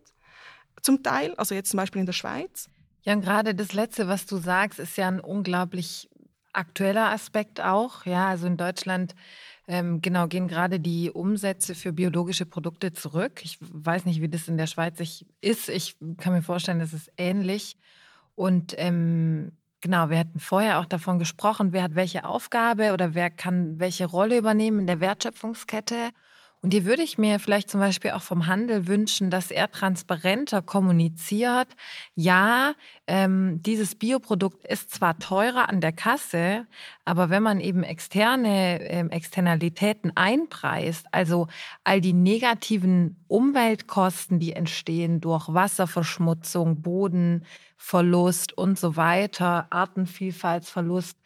[0.81, 2.69] Zum Teil, also jetzt zum Beispiel in der Schweiz.
[3.03, 6.09] Ja, und gerade das Letzte, was du sagst, ist ja ein unglaublich
[6.53, 8.05] aktueller Aspekt auch.
[8.05, 9.13] Ja, also in Deutschland
[9.67, 13.41] ähm, genau gehen gerade die Umsätze für biologische Produkte zurück.
[13.43, 14.99] Ich weiß nicht, wie das in der Schweiz
[15.41, 15.69] ist.
[15.69, 17.77] Ich kann mir vorstellen, das ist ähnlich.
[18.35, 19.51] Und ähm,
[19.81, 24.05] Genau, wir hatten vorher auch davon gesprochen, wer hat welche Aufgabe oder wer kann welche
[24.05, 26.09] Rolle übernehmen in der Wertschöpfungskette.
[26.63, 30.63] Und hier würde ich mir vielleicht zum Beispiel auch vom Handel wünschen, dass er transparenter
[30.63, 31.67] kommuniziert.
[32.15, 32.73] Ja,
[33.05, 36.65] ähm, dieses Bioprodukt ist zwar teurer an der Kasse,
[37.05, 41.47] aber wenn man eben externe ähm, Externalitäten einpreist, also
[41.83, 46.81] all die negativen Umweltkosten, die entstehen durch Wasserverschmutzung,
[47.77, 51.17] Bodenverlust und so weiter, Artenvielfaltsverlust,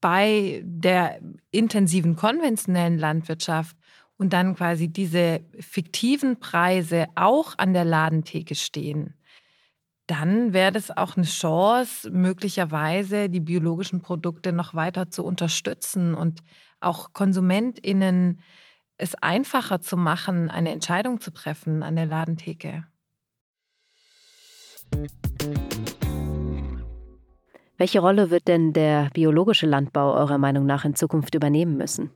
[0.00, 3.76] bei der intensiven konventionellen Landwirtschaft
[4.18, 9.14] und dann quasi diese fiktiven Preise auch an der Ladentheke stehen,
[10.06, 16.40] dann wäre das auch eine Chance, möglicherweise die biologischen Produkte noch weiter zu unterstützen und
[16.80, 18.40] auch KonsumentInnen
[18.98, 22.84] es einfacher zu machen, eine Entscheidung zu treffen an der Ladentheke.
[27.78, 32.10] Welche Rolle wird denn der biologische Landbau eurer Meinung nach in Zukunft übernehmen müssen?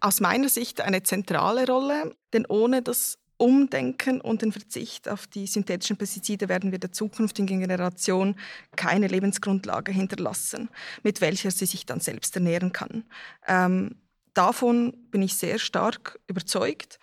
[0.00, 5.46] aus meiner Sicht eine zentrale Rolle, denn ohne das Umdenken und den Verzicht auf die
[5.46, 8.34] synthetischen Pestizide werden wir der zukünftigen Generation
[8.74, 10.68] keine Lebensgrundlage hinterlassen,
[11.04, 13.04] mit welcher sie sich dann selbst ernähren kann.
[13.46, 13.96] Ähm,
[14.34, 16.98] davon bin ich sehr stark überzeugt.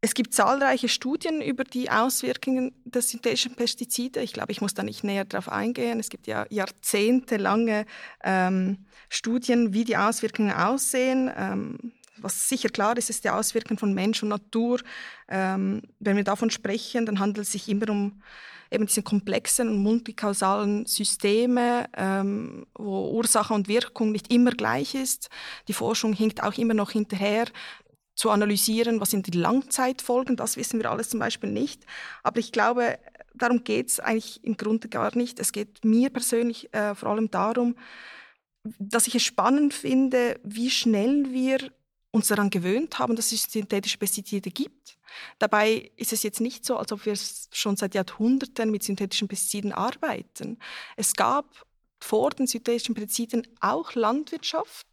[0.00, 4.20] Es gibt zahlreiche Studien über die Auswirkungen der synthetischen Pestizide.
[4.20, 5.98] Ich glaube, ich muss da nicht näher darauf eingehen.
[5.98, 7.84] Es gibt ja jahrzehntelange
[8.22, 11.30] ähm, Studien, wie die Auswirkungen aussehen.
[11.36, 14.80] Ähm, was sicher klar ist, ist die Auswirkung von Mensch und Natur.
[15.28, 18.22] Ähm, wenn wir davon sprechen, dann handelt es sich immer um
[18.70, 25.28] eben diese komplexen und multikausalen Systeme, ähm, wo Ursache und Wirkung nicht immer gleich ist.
[25.68, 27.46] Die Forschung hinkt auch immer noch hinterher
[28.18, 31.86] zu analysieren, was sind die Langzeitfolgen, das wissen wir alles zum Beispiel nicht.
[32.24, 32.98] Aber ich glaube,
[33.32, 35.38] darum geht es eigentlich im Grunde gar nicht.
[35.38, 37.76] Es geht mir persönlich äh, vor allem darum,
[38.80, 41.70] dass ich es spannend finde, wie schnell wir
[42.10, 44.98] uns daran gewöhnt haben, dass es synthetische Pestizide gibt.
[45.38, 47.14] Dabei ist es jetzt nicht so, als ob wir
[47.52, 50.58] schon seit Jahrhunderten mit synthetischen Pestiziden arbeiten.
[50.96, 51.67] Es gab
[52.00, 54.86] vor den synthetischen Pestiziden auch Landwirtschaft.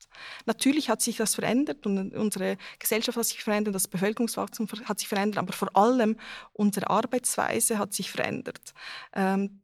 [0.46, 5.08] Natürlich hat sich das verändert und unsere Gesellschaft hat sich verändert, das Bevölkerungswachstum hat sich
[5.08, 6.18] verändert, aber vor allem
[6.54, 8.74] unsere Arbeitsweise hat sich verändert.
[9.14, 9.62] Ähm,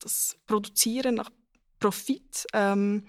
[0.00, 1.30] das Produzieren nach
[1.78, 3.06] Profit, ähm,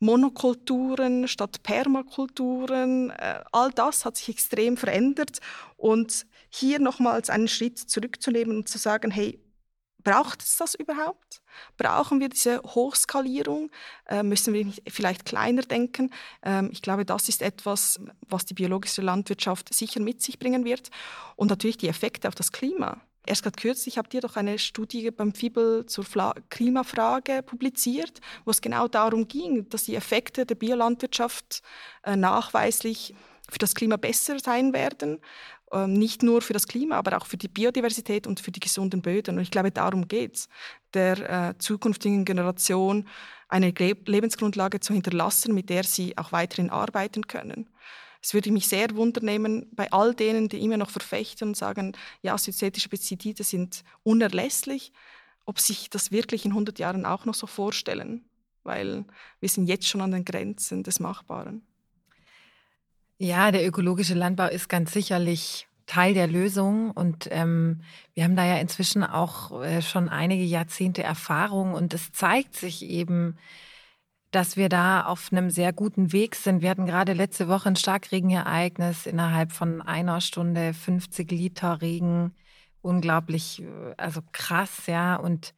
[0.00, 3.10] Monokulturen statt Permakulturen.
[3.10, 5.40] Äh, all das hat sich extrem verändert.
[5.76, 9.40] Und hier nochmals einen Schritt zurückzunehmen und zu sagen, hey,
[10.04, 11.42] braucht es das überhaupt?
[11.76, 13.70] Brauchen wir diese Hochskalierung?
[14.06, 16.10] Äh, müssen wir vielleicht kleiner denken?
[16.42, 20.90] Ähm, ich glaube, das ist etwas, was die biologische Landwirtschaft sicher mit sich bringen wird.
[21.36, 23.00] Und natürlich die Effekte auf das Klima.
[23.26, 28.50] Erst gerade kürzlich habt ihr doch eine Studie beim FIBEL zur Fla Klimafrage publiziert, wo
[28.50, 31.62] es genau darum ging, dass die Effekte der Biolandwirtschaft
[32.02, 33.14] äh, nachweislich
[33.50, 35.20] für das Klima besser sein werden.
[35.74, 39.02] Ähm, nicht nur für das Klima, aber auch für die Biodiversität und für die gesunden
[39.02, 39.36] Böden.
[39.36, 40.48] Und ich glaube, darum geht es,
[40.94, 43.08] der äh, zukünftigen Generation
[43.48, 47.68] eine Lebensgrundlage zu hinterlassen, mit der sie auch weiterhin arbeiten können.
[48.22, 52.38] Es würde mich sehr wundernehmen bei all denen, die immer noch verfechten und sagen, ja,
[52.38, 54.92] synthetische Pestizide sind unerlässlich,
[55.44, 58.24] ob sich das wirklich in 100 Jahren auch noch so vorstellen,
[58.62, 59.04] weil
[59.40, 61.66] wir sind jetzt schon an den Grenzen des Machbaren.
[63.18, 67.82] Ja, der ökologische Landbau ist ganz sicherlich Teil der Lösung und ähm,
[68.14, 72.82] wir haben da ja inzwischen auch äh, schon einige Jahrzehnte Erfahrung und es zeigt sich
[72.82, 73.36] eben,
[74.30, 76.60] dass wir da auf einem sehr guten Weg sind.
[76.62, 82.34] Wir hatten gerade letzte Woche ein Starkregenereignis innerhalb von einer Stunde 50 Liter Regen.
[82.82, 85.16] Unglaublich, äh, also krass, ja.
[85.16, 85.54] Und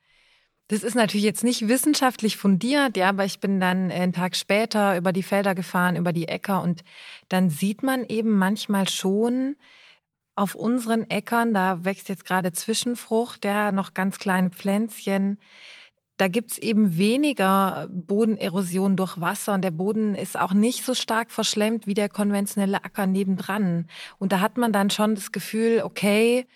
[0.68, 4.96] das ist natürlich jetzt nicht wissenschaftlich fundiert, ja, aber ich bin dann einen Tag später
[4.96, 6.82] über die Felder gefahren, über die Äcker und
[7.28, 9.56] dann sieht man eben manchmal schon
[10.34, 15.38] auf unseren Äckern, da wächst jetzt gerade Zwischenfrucht, ja, noch ganz kleine Pflänzchen,
[16.16, 21.30] da gibt's eben weniger Bodenerosion durch Wasser und der Boden ist auch nicht so stark
[21.30, 23.86] verschlemmt wie der konventionelle Acker nebendran.
[24.18, 26.46] Und da hat man dann schon das Gefühl, okay,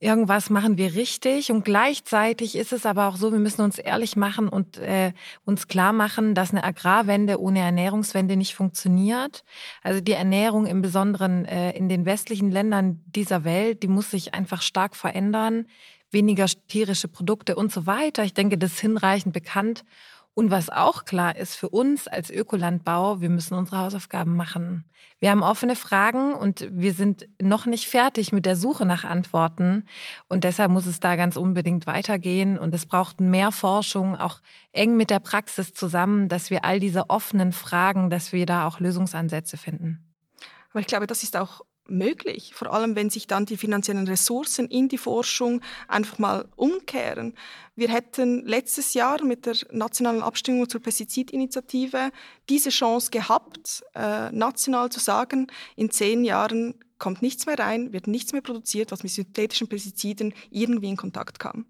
[0.00, 4.16] irgendwas machen wir richtig und gleichzeitig ist es aber auch so, wir müssen uns ehrlich
[4.16, 5.12] machen und äh,
[5.44, 9.44] uns klar machen, dass eine Agrarwende ohne Ernährungswende nicht funktioniert.
[9.82, 14.34] Also die Ernährung im Besonderen äh, in den westlichen Ländern dieser Welt, die muss sich
[14.34, 15.66] einfach stark verändern
[16.10, 18.24] weniger tierische Produkte und so weiter.
[18.24, 19.84] Ich denke, das ist hinreichend bekannt.
[20.38, 24.84] Und was auch klar ist für uns als Ökolandbau, wir müssen unsere Hausaufgaben machen.
[25.18, 29.84] Wir haben offene Fragen und wir sind noch nicht fertig mit der Suche nach Antworten.
[30.28, 32.56] Und deshalb muss es da ganz unbedingt weitergehen.
[32.56, 37.10] Und es braucht mehr Forschung, auch eng mit der Praxis zusammen, dass wir all diese
[37.10, 40.14] offenen Fragen, dass wir da auch Lösungsansätze finden.
[40.70, 44.68] Aber ich glaube, das ist auch möglich, vor allem wenn sich dann die finanziellen Ressourcen
[44.68, 47.34] in die Forschung einfach mal umkehren.
[47.76, 52.10] Wir hätten letztes Jahr mit der nationalen Abstimmung zur Pestizidinitiative
[52.48, 55.46] diese Chance gehabt, äh, national zu sagen,
[55.76, 60.34] in zehn Jahren kommt nichts mehr rein, wird nichts mehr produziert, was mit synthetischen Pestiziden
[60.50, 61.66] irgendwie in Kontakt kam.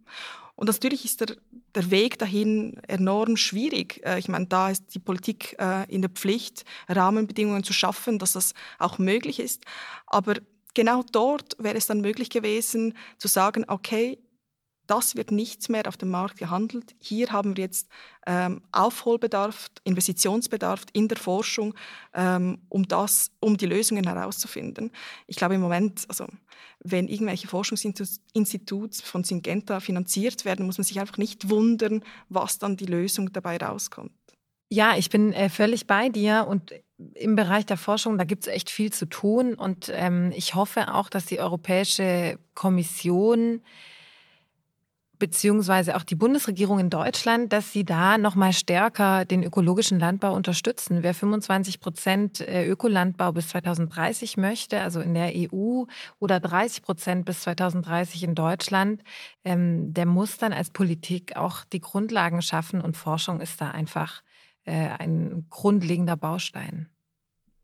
[0.59, 1.37] Und natürlich ist der,
[1.77, 4.05] der Weg dahin enorm schwierig.
[4.05, 8.33] Äh, ich meine, da ist die Politik äh, in der Pflicht, Rahmenbedingungen zu schaffen, dass
[8.33, 9.62] das auch möglich ist.
[10.09, 10.35] Aber
[10.75, 14.18] genau dort wäre es dann möglich gewesen, zu sagen, okay,
[14.88, 16.96] das wird nichts mehr auf dem Markt gehandelt.
[16.98, 17.88] Hier haben wir jetzt
[18.27, 21.74] ähm, Aufholbedarf, Investitionsbedarf in der Forschung,
[22.14, 24.90] ähm, um das, um die Lösungen herauszufinden.
[25.27, 26.27] Ich glaube im Moment, also
[26.81, 32.77] wenn irgendwelche Forschungsinstitute von Syngenta finanziert werden, muss man sich einfach nicht wundern, was dann
[32.77, 34.12] die Lösung dabei rauskommt.
[34.70, 36.72] Ja, ich bin äh, völlig bei dir und
[37.14, 39.55] im Bereich der Forschung, da gibt es echt viel zu tun.
[39.55, 43.62] Und ähm, ich hoffe auch, dass die Europäische Kommission
[45.18, 50.35] beziehungsweise auch die Bundesregierung in Deutschland, dass sie da noch mal stärker den ökologischen Landbau
[50.35, 51.02] unterstützen.
[51.02, 55.85] Wer 25 Prozent äh, Ökolandbau bis 2030 möchte, also in der EU,
[56.18, 59.02] oder 30 Prozent bis 2030 in Deutschland,
[59.44, 64.22] ähm, der muss dann als Politik auch die Grundlagen schaffen und Forschung ist da einfach
[64.64, 66.88] äh, ein grundlegender Baustein.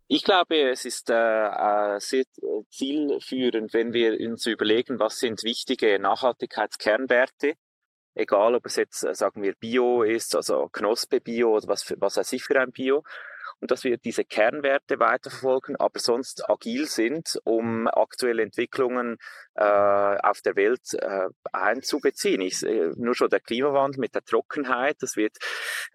[0.07, 2.25] Ich glaube, es ist äh, äh, sehr
[2.71, 7.55] zielführend, wenn wir uns überlegen, was sind wichtige Nachhaltigkeitskernwerte,
[8.15, 12.19] egal ob es jetzt, äh, sagen wir, Bio ist, also Knospe Bio oder was, was
[12.19, 13.03] weiß ich für ein Bio,
[13.61, 19.19] und dass wir diese Kernwerte weiterverfolgen, aber sonst agil sind, um aktuelle Entwicklungen
[19.55, 22.41] äh, auf der Welt äh, einzubeziehen.
[22.41, 22.63] Ich,
[22.97, 25.37] nur schon der Klimawandel mit der Trockenheit, das wird,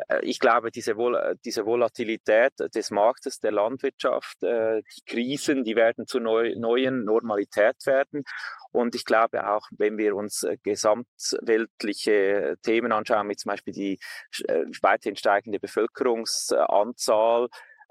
[0.08, 5.76] äh, ich glaube, diese, Vol diese Volatilität des Marktes, der Landwirtschaft, äh, die Krisen, die
[5.76, 8.24] werden zu neu neuen Normalität werden.
[8.72, 14.00] Und ich glaube auch, wenn wir uns äh, gesamtweltliche Themen anschauen, wie zum Beispiel die
[14.48, 17.38] äh, weiterhin steigende Bevölkerungsanzahl,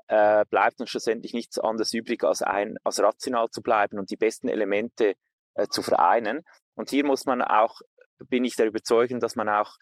[0.08, 4.16] äh, bleibt uns schlussendlich nichts anderes übrig, als, ein, als rational zu bleiben und die
[4.16, 5.14] besten Elemente
[5.54, 6.44] äh, zu vereinen.
[6.74, 7.80] Und hier muss man auch,
[8.18, 9.76] bin ich der Überzeugung, dass man auch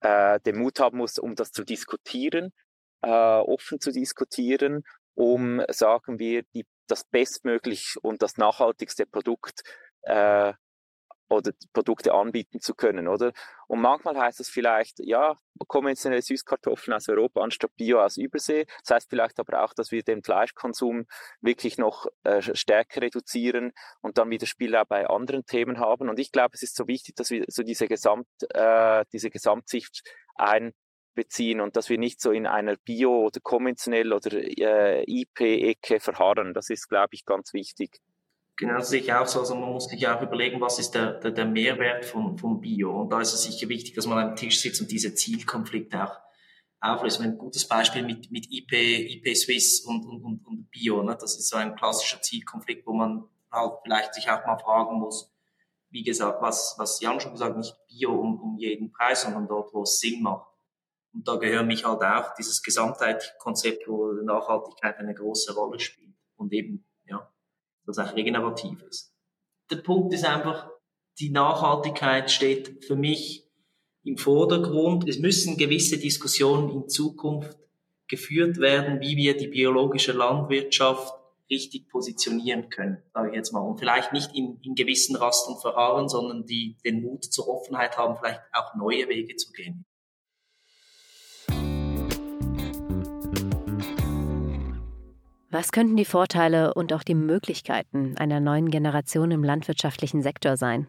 [0.00, 2.52] äh, den Mut haben muss, um das zu diskutieren,
[3.02, 9.62] äh, offen zu diskutieren, um, sagen wir, die, das bestmöglich und das nachhaltigste Produkt
[10.02, 10.52] äh,
[11.30, 13.32] oder Produkte anbieten zu können, oder?
[13.66, 15.36] Und manchmal heißt es vielleicht, ja,
[15.68, 18.66] konventionelle Süßkartoffeln aus Europa anstatt Bio aus Übersee.
[18.82, 21.06] Das heißt vielleicht aber auch, dass wir den Fleischkonsum
[21.40, 26.08] wirklich noch äh, stärker reduzieren und dann wieder Spiel auch bei anderen Themen haben.
[26.08, 30.02] Und ich glaube, es ist so wichtig, dass wir so diese Gesamt, äh, diese Gesamtsicht
[30.34, 36.54] einbeziehen und dass wir nicht so in einer Bio- oder konventionell oder äh, IP-Ecke verharren.
[36.54, 38.00] Das ist, glaube ich, ganz wichtig.
[38.60, 39.40] Genau, das sehe ich auch so.
[39.40, 43.00] Also man muss sich auch überlegen, was ist der, der, der Mehrwert von, von Bio.
[43.00, 46.18] Und da ist es sicher wichtig, dass man am Tisch sitzt und diese Zielkonflikte auch
[46.78, 47.22] auflöst.
[47.22, 51.02] Ein gutes Beispiel mit, mit IP, IP Swiss und, und, und, und Bio.
[51.02, 51.16] Ne?
[51.18, 55.32] Das ist so ein klassischer Zielkonflikt, wo man halt vielleicht sich auch mal fragen muss,
[55.88, 59.72] wie gesagt, was, was Jan schon gesagt, nicht Bio um, um jeden Preis, sondern dort,
[59.72, 60.46] wo es Sinn macht.
[61.14, 66.14] Und da gehört mich halt auch dieses Gesamtheitkonzept, wo Nachhaltigkeit eine große Rolle spielt.
[66.36, 66.84] Und eben
[67.90, 69.12] das auch regenerativ ist.
[69.70, 70.68] Der Punkt ist einfach,
[71.18, 73.46] die Nachhaltigkeit steht für mich
[74.02, 75.08] im Vordergrund.
[75.08, 77.56] Es müssen gewisse Diskussionen in Zukunft
[78.08, 81.14] geführt werden, wie wir die biologische Landwirtschaft
[81.48, 83.60] richtig positionieren können, sage ich jetzt mal.
[83.60, 88.16] Und vielleicht nicht in, in gewissen Rastern verharren, sondern die den Mut zur Offenheit haben,
[88.16, 89.84] vielleicht auch neue Wege zu gehen.
[95.52, 100.86] Was könnten die Vorteile und auch die Möglichkeiten einer neuen Generation im landwirtschaftlichen Sektor sein?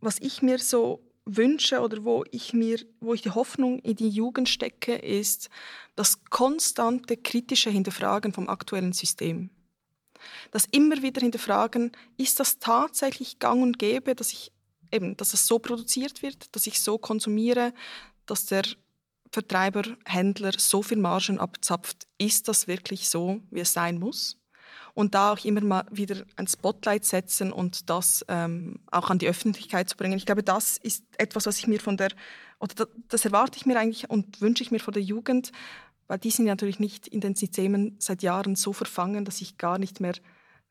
[0.00, 4.08] Was ich mir so wünsche oder wo ich mir, wo ich die Hoffnung in die
[4.08, 5.48] Jugend stecke, ist
[5.94, 9.50] das konstante kritische Hinterfragen vom aktuellen System.
[10.50, 14.50] Das immer wieder hinterfragen, ist das tatsächlich gang und gäbe, dass ich
[14.90, 17.72] eben, dass es so produziert wird, dass ich so konsumiere,
[18.26, 18.64] dass der
[19.34, 24.40] Vertreiber, Händler so viel Margen abzapft, ist das wirklich so, wie es sein muss?
[24.94, 29.26] Und da auch immer mal wieder ein Spotlight setzen und das ähm, auch an die
[29.26, 30.16] Öffentlichkeit zu bringen.
[30.16, 32.10] Ich glaube, das ist etwas, was ich mir von der,
[32.60, 35.50] oder das erwarte ich mir eigentlich und wünsche ich mir von der Jugend,
[36.06, 39.78] weil die sind natürlich nicht in den Systemen seit Jahren so verfangen, dass ich gar
[39.78, 40.14] nicht mehr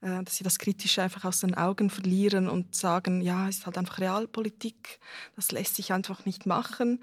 [0.03, 3.65] äh, dass sie das Kritische einfach aus den Augen verlieren und sagen, ja, es ist
[3.65, 4.99] halt einfach Realpolitik,
[5.35, 6.99] das lässt sich einfach nicht machen.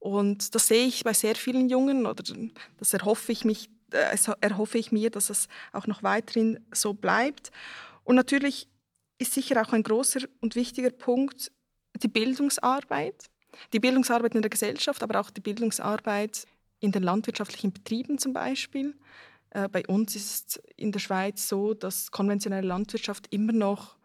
[0.00, 2.24] Und das sehe ich bei sehr vielen Jungen oder
[2.78, 7.52] das erhoffe ich, mich, äh, erhoffe ich mir, dass es auch noch weiterhin so bleibt.
[8.02, 8.66] Und natürlich
[9.18, 11.52] ist sicher auch ein großer und wichtiger Punkt
[12.02, 13.26] die Bildungsarbeit.
[13.74, 16.46] Die Bildungsarbeit in der Gesellschaft, aber auch die Bildungsarbeit
[16.80, 18.94] in den landwirtschaftlichen Betrieben zum Beispiel.
[19.50, 23.96] Äh, bei uns ist es in der Schweiz so, dass konventionelle Landwirtschaft immer noch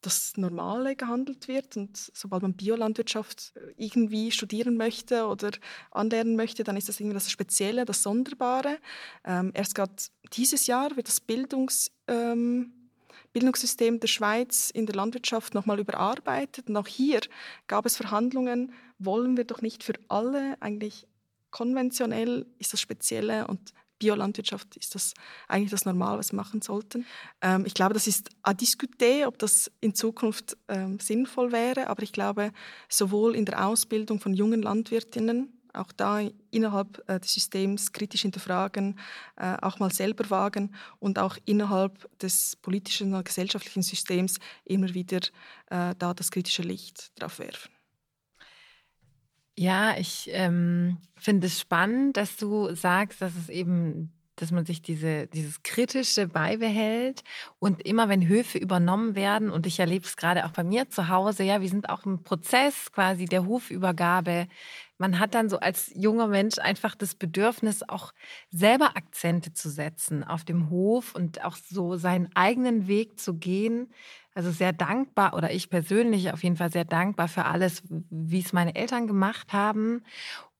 [0.00, 1.76] das Normale gehandelt wird.
[1.76, 5.50] Und sobald man Biolandwirtschaft äh, irgendwie studieren möchte oder
[5.90, 8.78] anlernen möchte, dann ist das irgendwie das Spezielle, das Sonderbare.
[9.24, 9.92] Ähm, erst gerade
[10.32, 12.72] dieses Jahr wird das Bildungs, ähm,
[13.32, 16.68] Bildungssystem der Schweiz in der Landwirtschaft nochmal überarbeitet.
[16.68, 17.20] Und auch hier
[17.66, 21.06] gab es Verhandlungen, wollen wir doch nicht für alle eigentlich
[21.50, 25.14] konventionell ist das Spezielle und Biolandwirtschaft ist das
[25.48, 27.06] eigentlich das Normal, was wir machen sollten.
[27.42, 32.02] Ähm, ich glaube, das ist à discuter, ob das in Zukunft ähm, sinnvoll wäre, aber
[32.02, 32.52] ich glaube,
[32.88, 36.20] sowohl in der Ausbildung von jungen Landwirtinnen auch da
[36.50, 38.98] innerhalb äh, des Systems kritisch hinterfragen,
[39.36, 45.20] äh, auch mal selber wagen und auch innerhalb des politischen und gesellschaftlichen Systems immer wieder
[45.70, 47.77] äh, da das kritische Licht drauf werfen.
[49.60, 54.82] Ja, ich ähm, finde es spannend, dass du sagst, dass es eben dass man sich
[54.82, 57.24] diese, dieses Kritische beibehält
[57.58, 61.08] und immer wenn Höfe übernommen werden, und ich erlebe es gerade auch bei mir zu
[61.08, 64.46] Hause, ja, wir sind auch im Prozess quasi der Hofübergabe.
[64.96, 68.12] Man hat dann so als junger Mensch einfach das Bedürfnis, auch
[68.50, 73.92] selber Akzente zu setzen auf dem Hof und auch so seinen eigenen Weg zu gehen.
[74.38, 78.52] Also sehr dankbar oder ich persönlich auf jeden Fall sehr dankbar für alles, wie es
[78.52, 80.04] meine Eltern gemacht haben.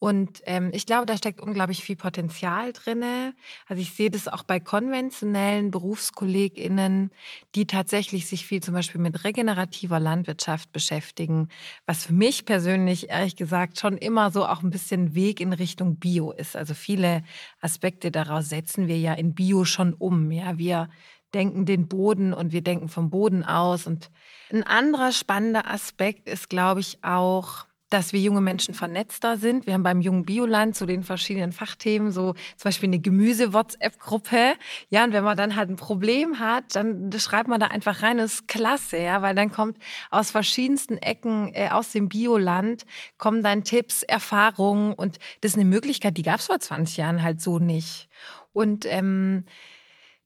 [0.01, 3.35] Und ähm, ich glaube, da steckt unglaublich viel Potenzial drinne.
[3.69, 7.13] Also ich sehe das auch bei konventionellen BerufskollegInnen,
[7.55, 11.47] die tatsächlich sich viel zum Beispiel mit regenerativer Landwirtschaft beschäftigen,
[11.87, 16.01] was für mich persönlich ehrlich gesagt schon immer so auch ein bisschen Weg in Richtung
[16.01, 16.57] Bio ist.
[16.57, 17.23] Also viele
[17.61, 20.33] Aspekte daraus setzen wir ja in Bio schon um.
[20.33, 20.89] Ja, wir
[21.35, 23.87] denken den Boden und wir denken vom Boden aus.
[23.87, 24.11] Und
[24.53, 29.67] ein anderer spannender Aspekt ist, glaube ich, auch dass wir junge Menschen vernetzter sind.
[29.67, 34.55] Wir haben beim Jungen Bioland zu den verschiedenen Fachthemen so zum Beispiel eine Gemüse-WhatsApp-Gruppe.
[34.91, 38.19] Ja, und wenn man dann halt ein Problem hat, dann schreibt man da einfach rein.
[38.19, 39.79] Das ist klasse, ja, weil dann kommt
[40.11, 42.85] aus verschiedensten Ecken äh, aus dem Bioland
[43.17, 47.23] kommen dann Tipps, Erfahrungen und das ist eine Möglichkeit, die gab es vor 20 Jahren
[47.23, 48.09] halt so nicht.
[48.53, 49.45] Und ähm,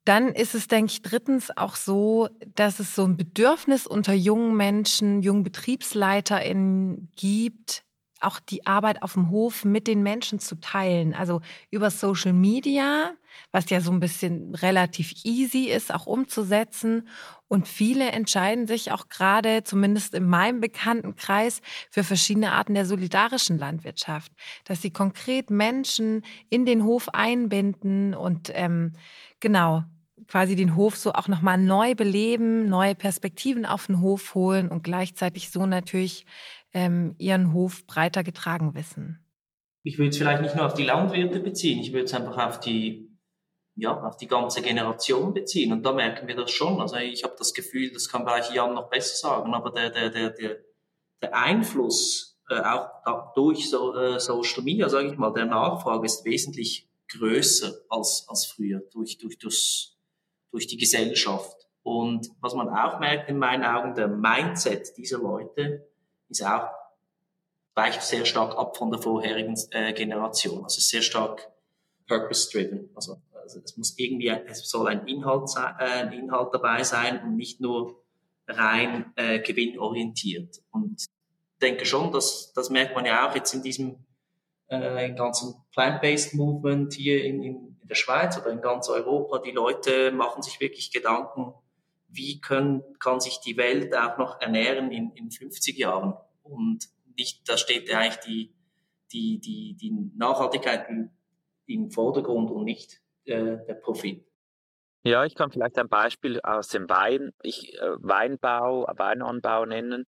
[0.04, 4.56] dann ist es, denke ich, drittens auch so, dass es so ein Bedürfnis unter jungen
[4.56, 7.84] Menschen, jungen BetriebsleiterInnen gibt,
[8.22, 11.14] auch die Arbeit auf dem Hof mit den Menschen zu teilen.
[11.14, 11.40] Also
[11.70, 13.12] über Social Media,
[13.50, 17.08] was ja so ein bisschen relativ easy ist, auch umzusetzen.
[17.48, 23.58] Und viele entscheiden sich auch gerade, zumindest in meinem Bekanntenkreis, für verschiedene Arten der solidarischen
[23.58, 24.32] Landwirtschaft.
[24.64, 28.92] Dass sie konkret Menschen in den Hof einbinden und ähm,
[29.42, 29.84] genau
[30.28, 34.82] quasi den Hof so auch nochmal neu beleben, neue Perspektiven auf den Hof holen und
[34.82, 36.24] gleichzeitig so natürlich
[36.72, 39.18] ähm, ihren Hof breiter getragen wissen.
[39.82, 42.60] Ich würde es vielleicht nicht nur auf die Landwirte beziehen, ich würde es einfach auf
[42.60, 43.10] die,
[43.74, 45.72] ja, auf die ganze Generation beziehen.
[45.72, 46.80] Und da merken wir das schon.
[46.80, 50.10] Also ich habe das Gefühl, das kann vielleicht Jan noch besser sagen, aber der, der,
[50.10, 50.56] der, der,
[51.20, 56.24] der Einfluss äh, auch durch so, äh, Social Media, sage ich mal, der Nachfrage ist
[56.24, 59.92] wesentlich größer als, als früher durch, durch das
[60.52, 61.66] durch die Gesellschaft.
[61.82, 65.88] Und was man auch merkt in meinen Augen, der Mindset dieser Leute
[66.28, 66.68] ist auch
[67.74, 70.62] weicht sehr stark ab von der vorherigen äh, Generation.
[70.62, 71.50] Also sehr stark
[72.06, 72.90] purpose-driven.
[72.94, 77.22] Also, also es muss irgendwie, es soll ein Inhalt, sein, äh, ein Inhalt dabei sein
[77.22, 78.02] und nicht nur
[78.46, 80.62] rein äh, gewinnorientiert.
[80.70, 81.06] Und
[81.62, 84.04] denke schon, dass das merkt man ja auch jetzt in diesem
[84.72, 89.38] äh, ganzen Plant-Based Movement hier in, in, der Schweiz oder in ganz Europa.
[89.38, 91.52] Die Leute machen sich wirklich Gedanken,
[92.08, 96.14] wie können, kann sich die Welt auch noch ernähren in, in 50 Jahren?
[96.42, 98.54] Und nicht, da steht eigentlich die,
[99.12, 101.10] die, die, die Nachhaltigkeit im,
[101.66, 104.24] im Vordergrund und nicht äh, der Profit.
[105.04, 110.06] Ja, ich kann vielleicht ein Beispiel aus dem Wein, ich, äh, Weinbau, Weinanbau nennen,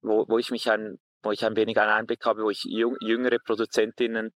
[0.00, 3.38] wo, wo ich mich ein wo ich ein wenig einen Einblick habe, wo ich jüngere
[3.38, 4.32] Produzentinnen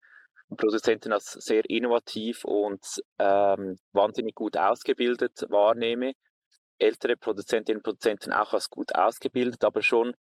[0.50, 2.86] und Produzenten als sehr innovativ und
[3.20, 6.14] ähm, wahnsinnig gut ausgebildet wahrnehme.
[6.78, 10.14] Ältere Produzentinnen und Produzenten auch als gut ausgebildet, aber schon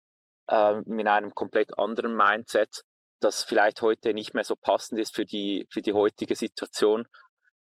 [0.49, 2.83] äh, mit einem komplett anderen Mindset,
[3.21, 7.07] das vielleicht heute nicht mehr so passend ist für die, für die heutige Situation,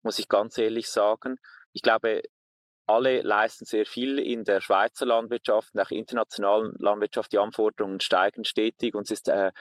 [0.02, 1.38] muss ich ganz ehrlich sagen.
[1.74, 2.22] Ich glaube,
[2.92, 7.32] alle leisten sehr viel in der Schweizer Landwirtschaft, nach internationalen Landwirtschaft.
[7.32, 9.52] Die Anforderungen steigen stetig und es ist äh,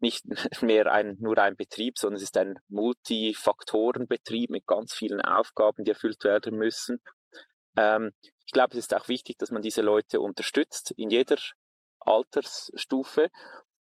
[0.00, 0.24] nicht
[0.62, 5.90] mehr ein, nur ein Betrieb, sondern es ist ein Multifaktorenbetrieb mit ganz vielen Aufgaben, die
[5.90, 7.00] erfüllt werden müssen.
[7.76, 8.12] Ähm,
[8.44, 11.36] ich glaube, es ist auch wichtig, dass man diese Leute unterstützt in jeder
[12.00, 13.28] Altersstufe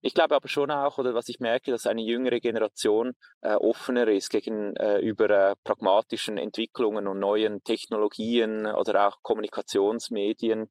[0.06, 4.06] ich glaube aber schon auch, oder was ich merke, dass eine jüngere Generation äh, offener
[4.08, 10.70] ist gegenüber äh, äh, pragmatischen Entwicklungen und neuen Technologien oder auch Kommunikationsmedien.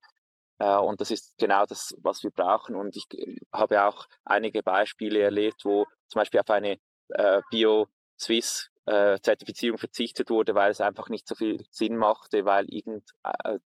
[0.60, 2.76] Äh, und das ist genau das, was wir brauchen.
[2.76, 6.78] Und ich äh, habe auch einige Beispiele erlebt, wo zum Beispiel auf eine
[7.10, 13.10] äh, Bio-Swiss Zertifizierung verzichtet wurde, weil es einfach nicht so viel Sinn machte, weil irgend,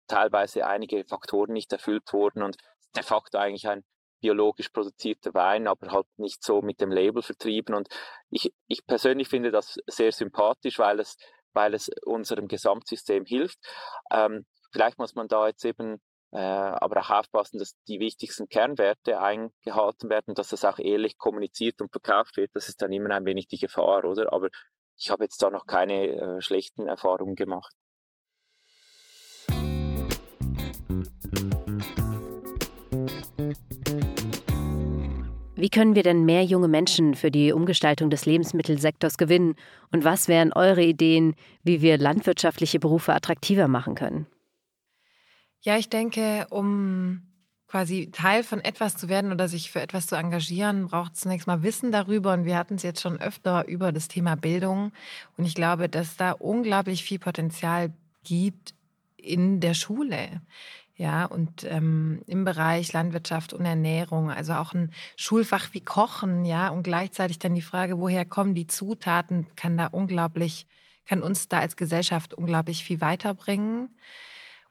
[0.08, 2.56] teilweise einige Faktoren nicht erfüllt wurden und
[2.96, 3.84] de facto eigentlich ein
[4.22, 7.76] biologisch produzierter Wein, aber halt nicht so mit dem Label vertrieben.
[7.76, 7.90] Und
[8.30, 11.18] ich, ich persönlich finde das sehr sympathisch, weil es,
[11.54, 13.60] weil es unserem Gesamtsystem hilft.
[14.12, 16.00] Ähm, vielleicht muss man da jetzt eben
[16.32, 21.82] äh, aber auch aufpassen, dass die wichtigsten Kernwerte eingehalten werden, dass das auch ehrlich kommuniziert
[21.82, 22.52] und verkauft wird.
[22.54, 24.32] Das ist dann immer ein wenig die Gefahr, oder?
[24.32, 24.48] Aber
[24.98, 27.74] ich habe jetzt da noch keine äh, schlechten Erfahrungen gemacht.
[35.62, 39.54] Wie können wir denn mehr junge Menschen für die Umgestaltung des Lebensmittelsektors gewinnen?
[39.92, 44.26] Und was wären eure Ideen, wie wir landwirtschaftliche Berufe attraktiver machen können?
[45.60, 47.22] Ja, ich denke, um
[47.68, 51.62] quasi Teil von etwas zu werden oder sich für etwas zu engagieren, braucht zunächst mal
[51.62, 52.34] Wissen darüber.
[52.34, 54.92] Und wir hatten es jetzt schon öfter über das Thema Bildung.
[55.38, 57.94] Und ich glaube, dass da unglaublich viel Potenzial
[58.24, 58.74] gibt
[59.16, 60.42] in der Schule.
[60.96, 66.70] Ja, und ähm, im Bereich Landwirtschaft und Ernährung, also auch ein Schulfach wie Kochen, ja,
[66.70, 70.68] und gleichzeitig dann die Frage, woher kommen die Zutaten, kann da unglaublich,
[71.06, 73.90] kann uns da als Gesellschaft unglaublich viel weiterbringen.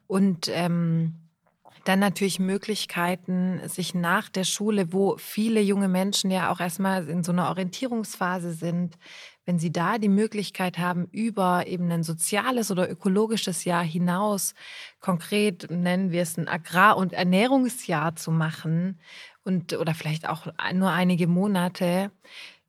[0.07, 1.15] Und ähm,
[1.85, 7.23] dann natürlich Möglichkeiten, sich nach der Schule, wo viele junge Menschen ja auch erstmal in
[7.23, 8.97] so einer Orientierungsphase sind,
[9.45, 14.53] wenn sie da die Möglichkeit haben, über eben ein soziales oder ökologisches Jahr hinaus,
[14.99, 18.99] konkret nennen wir es ein Agrar- und Ernährungsjahr zu machen
[19.43, 22.11] und oder vielleicht auch nur einige Monate,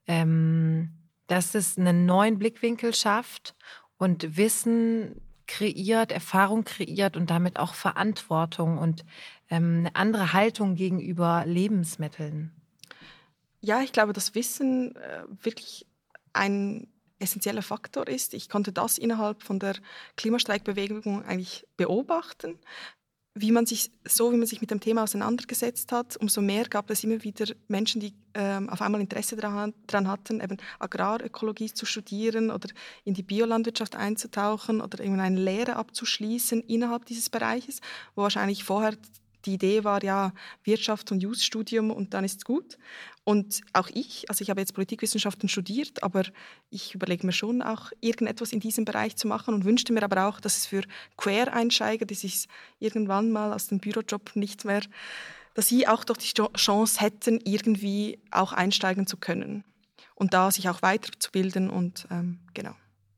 [0.06, 0.90] ähm,
[1.26, 3.54] dass es einen neuen Blickwinkel schafft
[3.98, 9.04] und Wissen kreiert, Erfahrung kreiert und damit auch Verantwortung und
[9.50, 12.52] ähm, eine andere Haltung gegenüber Lebensmitteln.
[13.60, 15.86] Ja, ich glaube, dass Wissen äh, wirklich
[16.32, 16.88] ein
[17.22, 18.34] essentieller Faktor ist.
[18.34, 19.74] Ich konnte das innerhalb von der
[20.16, 22.58] Klimastreikbewegung eigentlich beobachten.
[23.34, 26.90] Wie man sich, so wie man sich mit dem Thema auseinandergesetzt hat, umso mehr gab
[26.90, 32.50] es immer wieder Menschen, die ähm, auf einmal Interesse daran, hatten, eben Agrarökologie zu studieren
[32.50, 32.68] oder
[33.04, 37.80] in die Biolandwirtschaft einzutauchen oder irgendeine Lehre abzuschließen innerhalb dieses Bereiches,
[38.14, 38.98] wo wahrscheinlich vorher
[39.44, 40.32] die Idee war ja
[40.64, 42.78] Wirtschaft und Jus-Studium und dann ist gut.
[43.24, 46.24] Und auch ich, also ich habe jetzt Politikwissenschaften studiert, aber
[46.70, 50.26] ich überlege mir schon auch irgendetwas in diesem Bereich zu machen und wünschte mir aber
[50.26, 50.82] auch, dass es für
[51.16, 54.82] Quereinsteiger, die sich irgendwann mal aus dem Bürojob nicht mehr,
[55.54, 59.64] dass sie auch doch die Chance hätten, irgendwie auch einsteigen zu können
[60.14, 62.74] und da sich auch weiterzubilden und ähm, genau.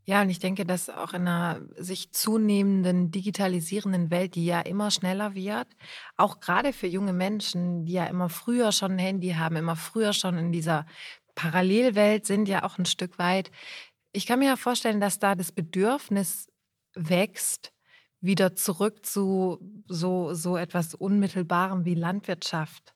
[0.07, 4.91] Ja, und ich denke, dass auch in einer sich zunehmenden digitalisierenden Welt, die ja immer
[4.91, 5.67] schneller wird,
[6.17, 10.13] auch gerade für junge Menschen, die ja immer früher schon ein Handy haben, immer früher
[10.13, 10.87] schon in dieser
[11.35, 13.51] Parallelwelt sind, ja auch ein Stück weit.
[14.13, 16.49] Ich kann mir ja vorstellen, dass da das Bedürfnis
[16.95, 17.73] wächst,
[18.21, 22.95] wieder zurück zu so, so etwas Unmittelbarem wie Landwirtschaft.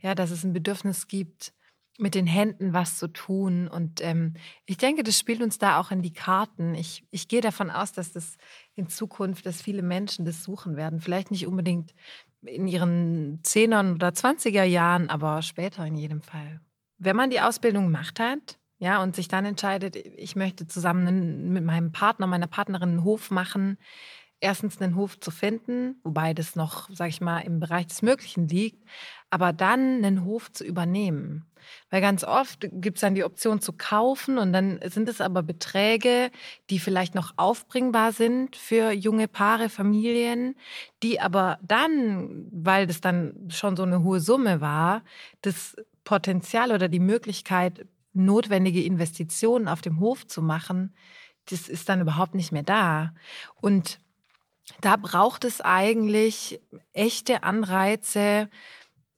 [0.00, 1.54] Ja, dass es ein Bedürfnis gibt,
[1.98, 3.68] mit den Händen was zu tun.
[3.68, 4.34] Und ähm,
[4.66, 6.74] ich denke, das spielt uns da auch in die Karten.
[6.74, 8.36] Ich, ich gehe davon aus, dass das
[8.74, 11.00] in Zukunft, dass viele Menschen das suchen werden.
[11.00, 11.94] Vielleicht nicht unbedingt
[12.42, 16.60] in ihren Zehnern oder Zwanziger Jahren, aber später in jedem Fall.
[16.98, 21.62] Wenn man die Ausbildung gemacht hat, ja, und sich dann entscheidet, ich möchte zusammen mit
[21.62, 23.78] meinem Partner, meiner Partnerin einen Hof machen,
[24.42, 28.48] erstens einen Hof zu finden, wobei das noch, sag ich mal, im Bereich des Möglichen
[28.48, 28.82] liegt,
[29.30, 31.46] aber dann einen Hof zu übernehmen.
[31.90, 35.44] Weil ganz oft gibt es dann die Option zu kaufen und dann sind es aber
[35.44, 36.30] Beträge,
[36.70, 40.56] die vielleicht noch aufbringbar sind für junge Paare, Familien,
[41.04, 45.02] die aber dann, weil das dann schon so eine hohe Summe war,
[45.42, 50.92] das Potenzial oder die Möglichkeit, notwendige Investitionen auf dem Hof zu machen,
[51.46, 53.14] das ist dann überhaupt nicht mehr da.
[53.60, 54.00] Und
[54.80, 56.60] da braucht es eigentlich
[56.92, 58.48] echte Anreize,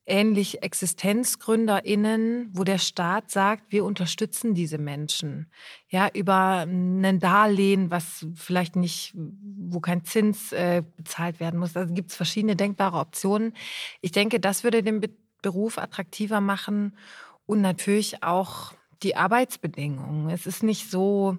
[0.06, 5.50] ähnlich ExistenzgründerInnen, wo der Staat sagt, wir unterstützen diese Menschen.
[5.88, 11.76] Ja, über ein Darlehen, was vielleicht nicht, wo kein Zins äh, bezahlt werden muss.
[11.76, 13.54] Also gibt es verschiedene denkbare Optionen.
[14.02, 15.10] Ich denke, das würde den Be
[15.42, 16.96] Beruf attraktiver machen
[17.44, 18.72] und natürlich auch
[19.02, 20.30] die Arbeitsbedingungen.
[20.30, 21.36] Es ist nicht so,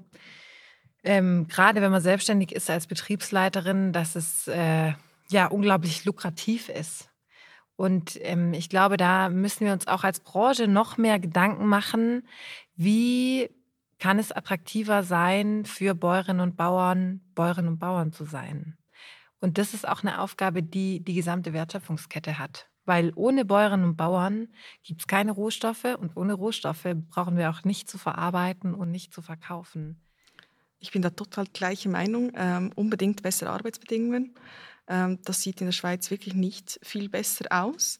[1.05, 4.93] ähm, gerade wenn man selbstständig ist als Betriebsleiterin, dass es äh,
[5.29, 7.09] ja unglaublich lukrativ ist.
[7.75, 12.27] Und ähm, ich glaube, da müssen wir uns auch als Branche noch mehr Gedanken machen,
[12.75, 13.49] wie
[13.99, 18.77] kann es attraktiver sein, für Bäuerinnen und Bauern, Bäuerinnen und Bauern zu sein.
[19.39, 22.67] Und das ist auch eine Aufgabe, die die gesamte Wertschöpfungskette hat.
[22.85, 24.47] Weil ohne Bäuerinnen und Bauern
[24.83, 29.13] gibt es keine Rohstoffe und ohne Rohstoffe brauchen wir auch nicht zu verarbeiten und nicht
[29.13, 30.04] zu verkaufen.
[30.79, 32.31] Ich bin da total gleiche Meinung.
[32.35, 34.35] Ähm, unbedingt bessere Arbeitsbedingungen.
[34.87, 37.99] Ähm, das sieht in der Schweiz wirklich nicht viel besser aus.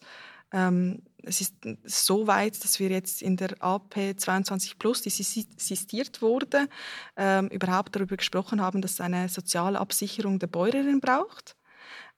[0.51, 6.21] Ähm, es ist so weit, dass wir jetzt in der AP 22 Plus, die sistiert
[6.21, 6.69] wurde,
[7.17, 11.55] ähm, überhaupt darüber gesprochen haben, dass es eine soziale Absicherung der Bäuerinnen braucht.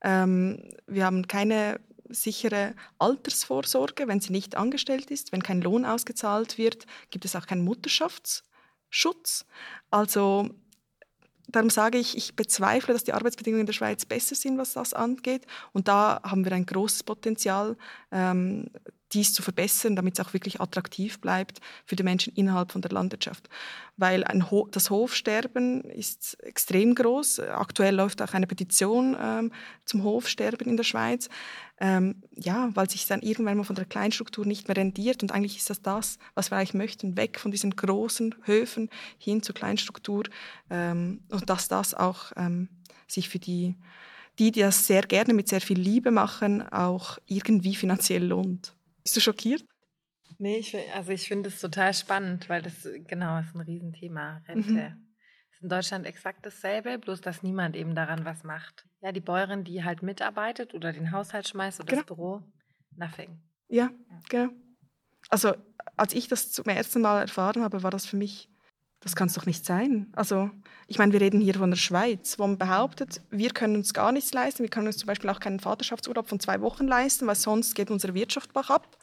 [0.01, 1.79] Ähm, wir haben keine
[2.09, 5.31] sichere Altersvorsorge, wenn sie nicht angestellt ist.
[5.31, 7.63] Wenn kein Lohn ausgezahlt wird, gibt es auch keinen
[8.87, 9.45] Mutterschaftsschutz.
[9.91, 10.49] Also
[11.47, 14.93] darum sage ich, ich bezweifle, dass die Arbeitsbedingungen in der Schweiz besser sind, was das
[14.93, 15.45] angeht.
[15.73, 17.77] Und da haben wir ein großes Potenzial,
[18.11, 18.69] ähm,
[19.13, 22.91] dies zu verbessern, damit es auch wirklich attraktiv bleibt für die Menschen innerhalb von der
[22.91, 23.49] Landwirtschaft.
[23.95, 27.39] Weil ein Ho das Hofsterben ist extrem groß.
[27.39, 29.51] Aktuell läuft auch eine Petition ähm,
[29.85, 31.29] zum Hofsterben in der Schweiz.
[31.79, 35.21] Ähm, ja, weil sich dann irgendwann mal von der Kleinstruktur nicht mehr rendiert.
[35.23, 39.43] Und eigentlich ist das das, was wir eigentlich möchten, weg von diesen großen Höfen hin
[39.43, 40.23] zur Kleinstruktur.
[40.69, 42.69] Ähm, und dass das auch ähm,
[43.07, 43.75] sich für die
[44.39, 48.76] die, die das sehr gerne mit sehr viel Liebe machen, auch irgendwie finanziell lohnt.
[49.07, 49.63] Bist du schockiert?
[50.37, 54.73] Nee, ich, also ich finde es total spannend, weil das genau ist ein Riesenthema, Rente.
[54.73, 55.15] Mhm.
[55.49, 58.85] Ist in Deutschland exakt dasselbe, bloß dass niemand eben daran was macht.
[58.99, 62.01] Ja, die Bäuerin, die halt mitarbeitet oder den Haushalt schmeißt oder genau.
[62.01, 62.43] das Büro,
[62.97, 63.39] nothing.
[63.69, 64.51] Ja, ja, genau.
[65.29, 65.55] Also
[65.95, 68.49] als ich das zum ersten Mal erfahren habe, war das für mich
[68.99, 70.07] das kann es doch nicht sein.
[70.13, 70.49] Also,
[70.87, 74.11] ich meine, wir reden hier von der Schweiz, wo man behauptet, wir können uns gar
[74.11, 74.63] nichts leisten.
[74.63, 77.91] Wir können uns zum Beispiel auch keinen Vaterschaftsurlaub von zwei Wochen leisten, weil sonst geht
[77.91, 78.97] unsere Wirtschaft bach ab.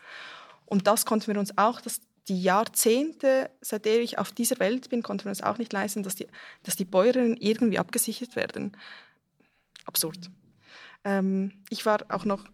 [0.66, 5.02] Und das konnten wir uns auch, dass die Jahrzehnte, seitdem ich auf dieser Welt bin,
[5.02, 6.26] konnten wir uns auch nicht leisten, dass die,
[6.62, 8.76] dass die Bäuerinnen irgendwie abgesichert werden.
[9.84, 10.30] Absurd.
[11.04, 12.44] Ähm, ich war auch noch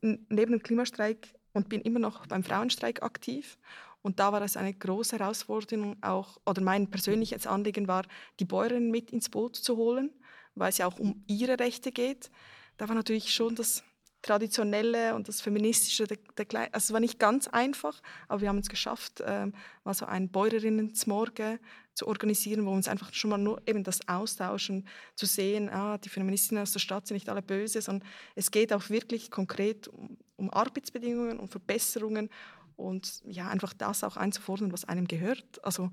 [0.00, 3.58] neben dem Klimastreik und bin immer noch beim Frauenstreik aktiv.
[4.06, 8.04] Und da war es eine große Herausforderung auch, oder mein persönliches Anliegen war,
[8.38, 10.12] die Bäuerinnen mit ins Boot zu holen,
[10.54, 12.30] weil es ja auch um ihre Rechte geht.
[12.76, 13.82] Da war natürlich schon das
[14.22, 18.58] Traditionelle und das Feministische, der, der, also es war nicht ganz einfach, aber wir haben
[18.58, 19.52] es geschafft, ähm,
[19.82, 21.58] mal so ein Bäuerinnen-Zmorge
[21.94, 24.86] zu organisieren, wo uns einfach schon mal nur eben das austauschen,
[25.16, 28.72] zu sehen, ah, die Feministinnen aus der Stadt sind nicht alle böse, sondern es geht
[28.72, 32.30] auch wirklich konkret um, um Arbeitsbedingungen, um Verbesserungen
[32.76, 35.64] und ja, einfach das auch einzufordern, was einem gehört.
[35.64, 35.90] Also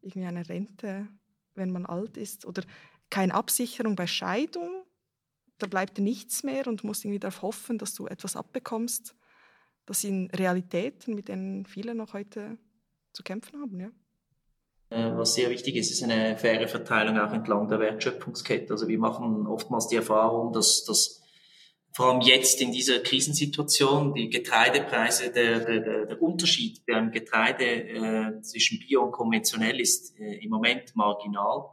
[0.00, 1.08] irgendwie eine Rente,
[1.54, 2.62] wenn man alt ist oder
[3.10, 4.84] keine Absicherung bei Scheidung.
[5.58, 9.14] Da bleibt nichts mehr und musst irgendwie darauf hoffen, dass du etwas abbekommst.
[9.86, 12.58] Das sind Realitäten, mit denen viele noch heute
[13.12, 13.80] zu kämpfen haben.
[13.80, 13.90] Ja.
[14.90, 18.72] Äh, was sehr wichtig ist, ist eine faire Verteilung auch entlang der Wertschöpfungskette.
[18.72, 21.22] Also wir machen oftmals die Erfahrung, dass, dass
[21.92, 28.40] vor allem jetzt in dieser Krisensituation, die Getreidepreise, der, der, der Unterschied beim Getreide äh,
[28.42, 31.64] zwischen Bio und konventionell ist äh, im Moment marginal.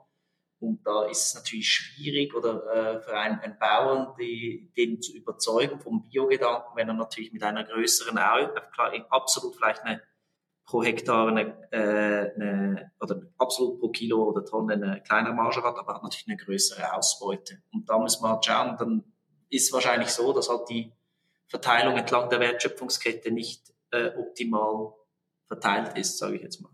[0.59, 5.15] Und da ist es natürlich schwierig oder äh, für einen, einen Bauern, die, den zu
[5.15, 10.01] überzeugen vom Biogedanken, wenn er natürlich mit einer größeren, absolut vielleicht eine
[10.65, 15.77] pro Hektar eine, äh, eine, oder absolut pro Kilo oder Tonne eine kleinere Marge hat,
[15.77, 17.61] aber hat natürlich eine größere Ausbeute.
[17.71, 19.03] Und da muss man halt schauen, dann
[19.49, 20.91] ist wahrscheinlich so, dass halt die
[21.47, 24.93] Verteilung entlang der Wertschöpfungskette nicht äh, optimal
[25.47, 26.71] verteilt ist, sage ich jetzt mal.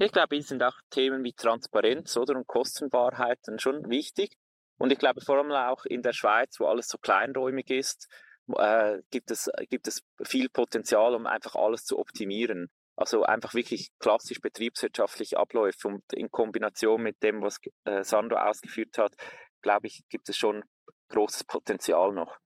[0.00, 4.36] Ich glaube, hier sind auch Themen wie Transparenz oder und Kostenwahrheiten schon wichtig.
[4.78, 8.08] Und ich glaube vor allem auch in der Schweiz, wo alles so kleinräumig ist,
[8.56, 12.70] äh, gibt, es, gibt es viel Potenzial, um einfach alles zu optimieren.
[12.94, 18.98] Also einfach wirklich klassisch betriebswirtschaftliche Abläufe und in Kombination mit dem, was äh, Sandro ausgeführt
[18.98, 19.14] hat,
[19.62, 20.62] glaube ich, gibt es schon
[21.08, 22.36] großes Potenzial noch.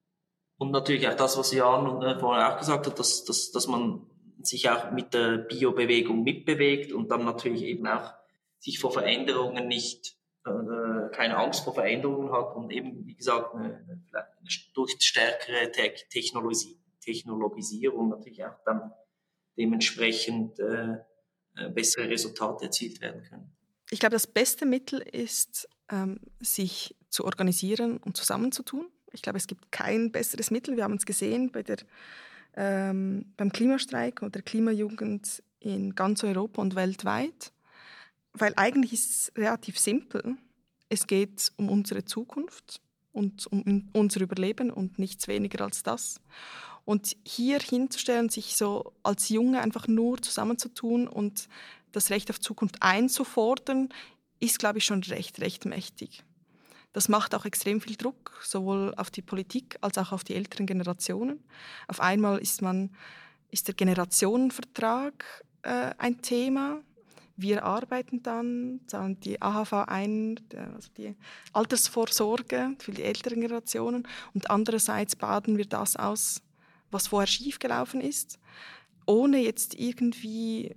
[0.57, 4.05] Und natürlich auch das, was Jan äh, vorher auch gesagt hat, dass, dass, dass man
[4.41, 8.13] sich auch mit der Biobewegung mitbewegt und dann natürlich eben auch
[8.59, 13.65] sich vor Veränderungen nicht, äh, keine Angst vor Veränderungen hat und eben, wie gesagt, eine,
[13.75, 14.27] eine,
[14.73, 18.93] durch stärkere Te Technologie, Technologisierung natürlich auch dann
[19.57, 20.97] dementsprechend äh,
[21.55, 23.55] äh, bessere Resultate erzielt werden können.
[23.91, 28.87] Ich glaube, das beste Mittel ist, ähm, sich zu organisieren und zusammenzutun.
[29.11, 30.75] Ich glaube, es gibt kein besseres Mittel.
[30.75, 31.77] Wir haben es gesehen bei der,
[32.55, 37.53] ähm, beim Klimastreik und der Klimajugend in ganz Europa und weltweit.
[38.33, 40.35] Weil eigentlich ist es relativ simpel.
[40.89, 46.19] Es geht um unsere Zukunft und um unser Überleben und nichts weniger als das.
[46.83, 51.47] Und hier hinzustellen, sich so als Junge einfach nur zusammenzutun und
[51.91, 53.89] das Recht auf Zukunft einzufordern,
[54.39, 56.23] ist, glaube ich, schon recht, recht mächtig.
[56.93, 60.67] Das macht auch extrem viel Druck, sowohl auf die Politik als auch auf die älteren
[60.67, 61.43] Generationen.
[61.87, 62.91] Auf einmal ist, man,
[63.49, 65.25] ist der Generationenvertrag
[65.63, 66.81] äh, ein Thema.
[67.35, 70.39] Wir arbeiten dann, zahlen die AHV ein,
[70.75, 71.15] also die
[71.51, 74.07] Altersvorsorge für die älteren Generationen.
[74.35, 76.43] Und andererseits baden wir das aus,
[76.91, 78.37] was vorher schiefgelaufen ist,
[79.07, 80.75] ohne jetzt irgendwie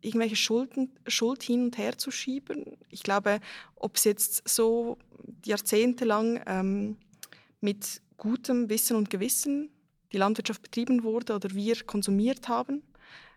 [0.00, 2.76] irgendwelche Schulden, Schuld hin und her zu schieben.
[2.90, 3.40] Ich glaube,
[3.76, 4.98] ob es jetzt so
[5.44, 6.96] jahrzehntelang ähm,
[7.60, 9.70] mit gutem Wissen und Gewissen
[10.12, 12.82] die Landwirtschaft betrieben wurde oder wir konsumiert haben.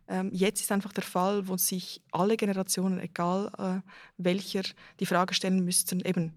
[0.07, 4.63] Ähm, jetzt ist einfach der Fall, wo sich alle Generationen, egal äh, welcher,
[4.99, 6.33] die Frage stellen müssten, eben,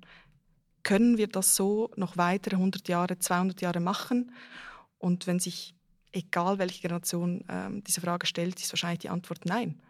[0.82, 4.32] können wir das so noch weitere 100 Jahre, 200 Jahre machen?
[4.98, 5.74] Und wenn sich,
[6.12, 9.80] egal welche Generation ähm, diese Frage stellt, ist wahrscheinlich die Antwort nein.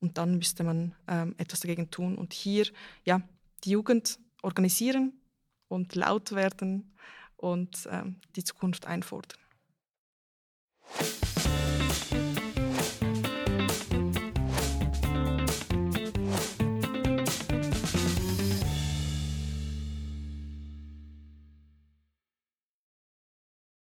[0.00, 2.16] Und dann müsste man ähm, etwas dagegen tun.
[2.16, 2.66] Und hier,
[3.04, 3.20] ja,
[3.64, 5.12] die Jugend organisieren
[5.68, 6.94] und laut werden
[7.36, 9.38] und ähm, die Zukunft einfordern.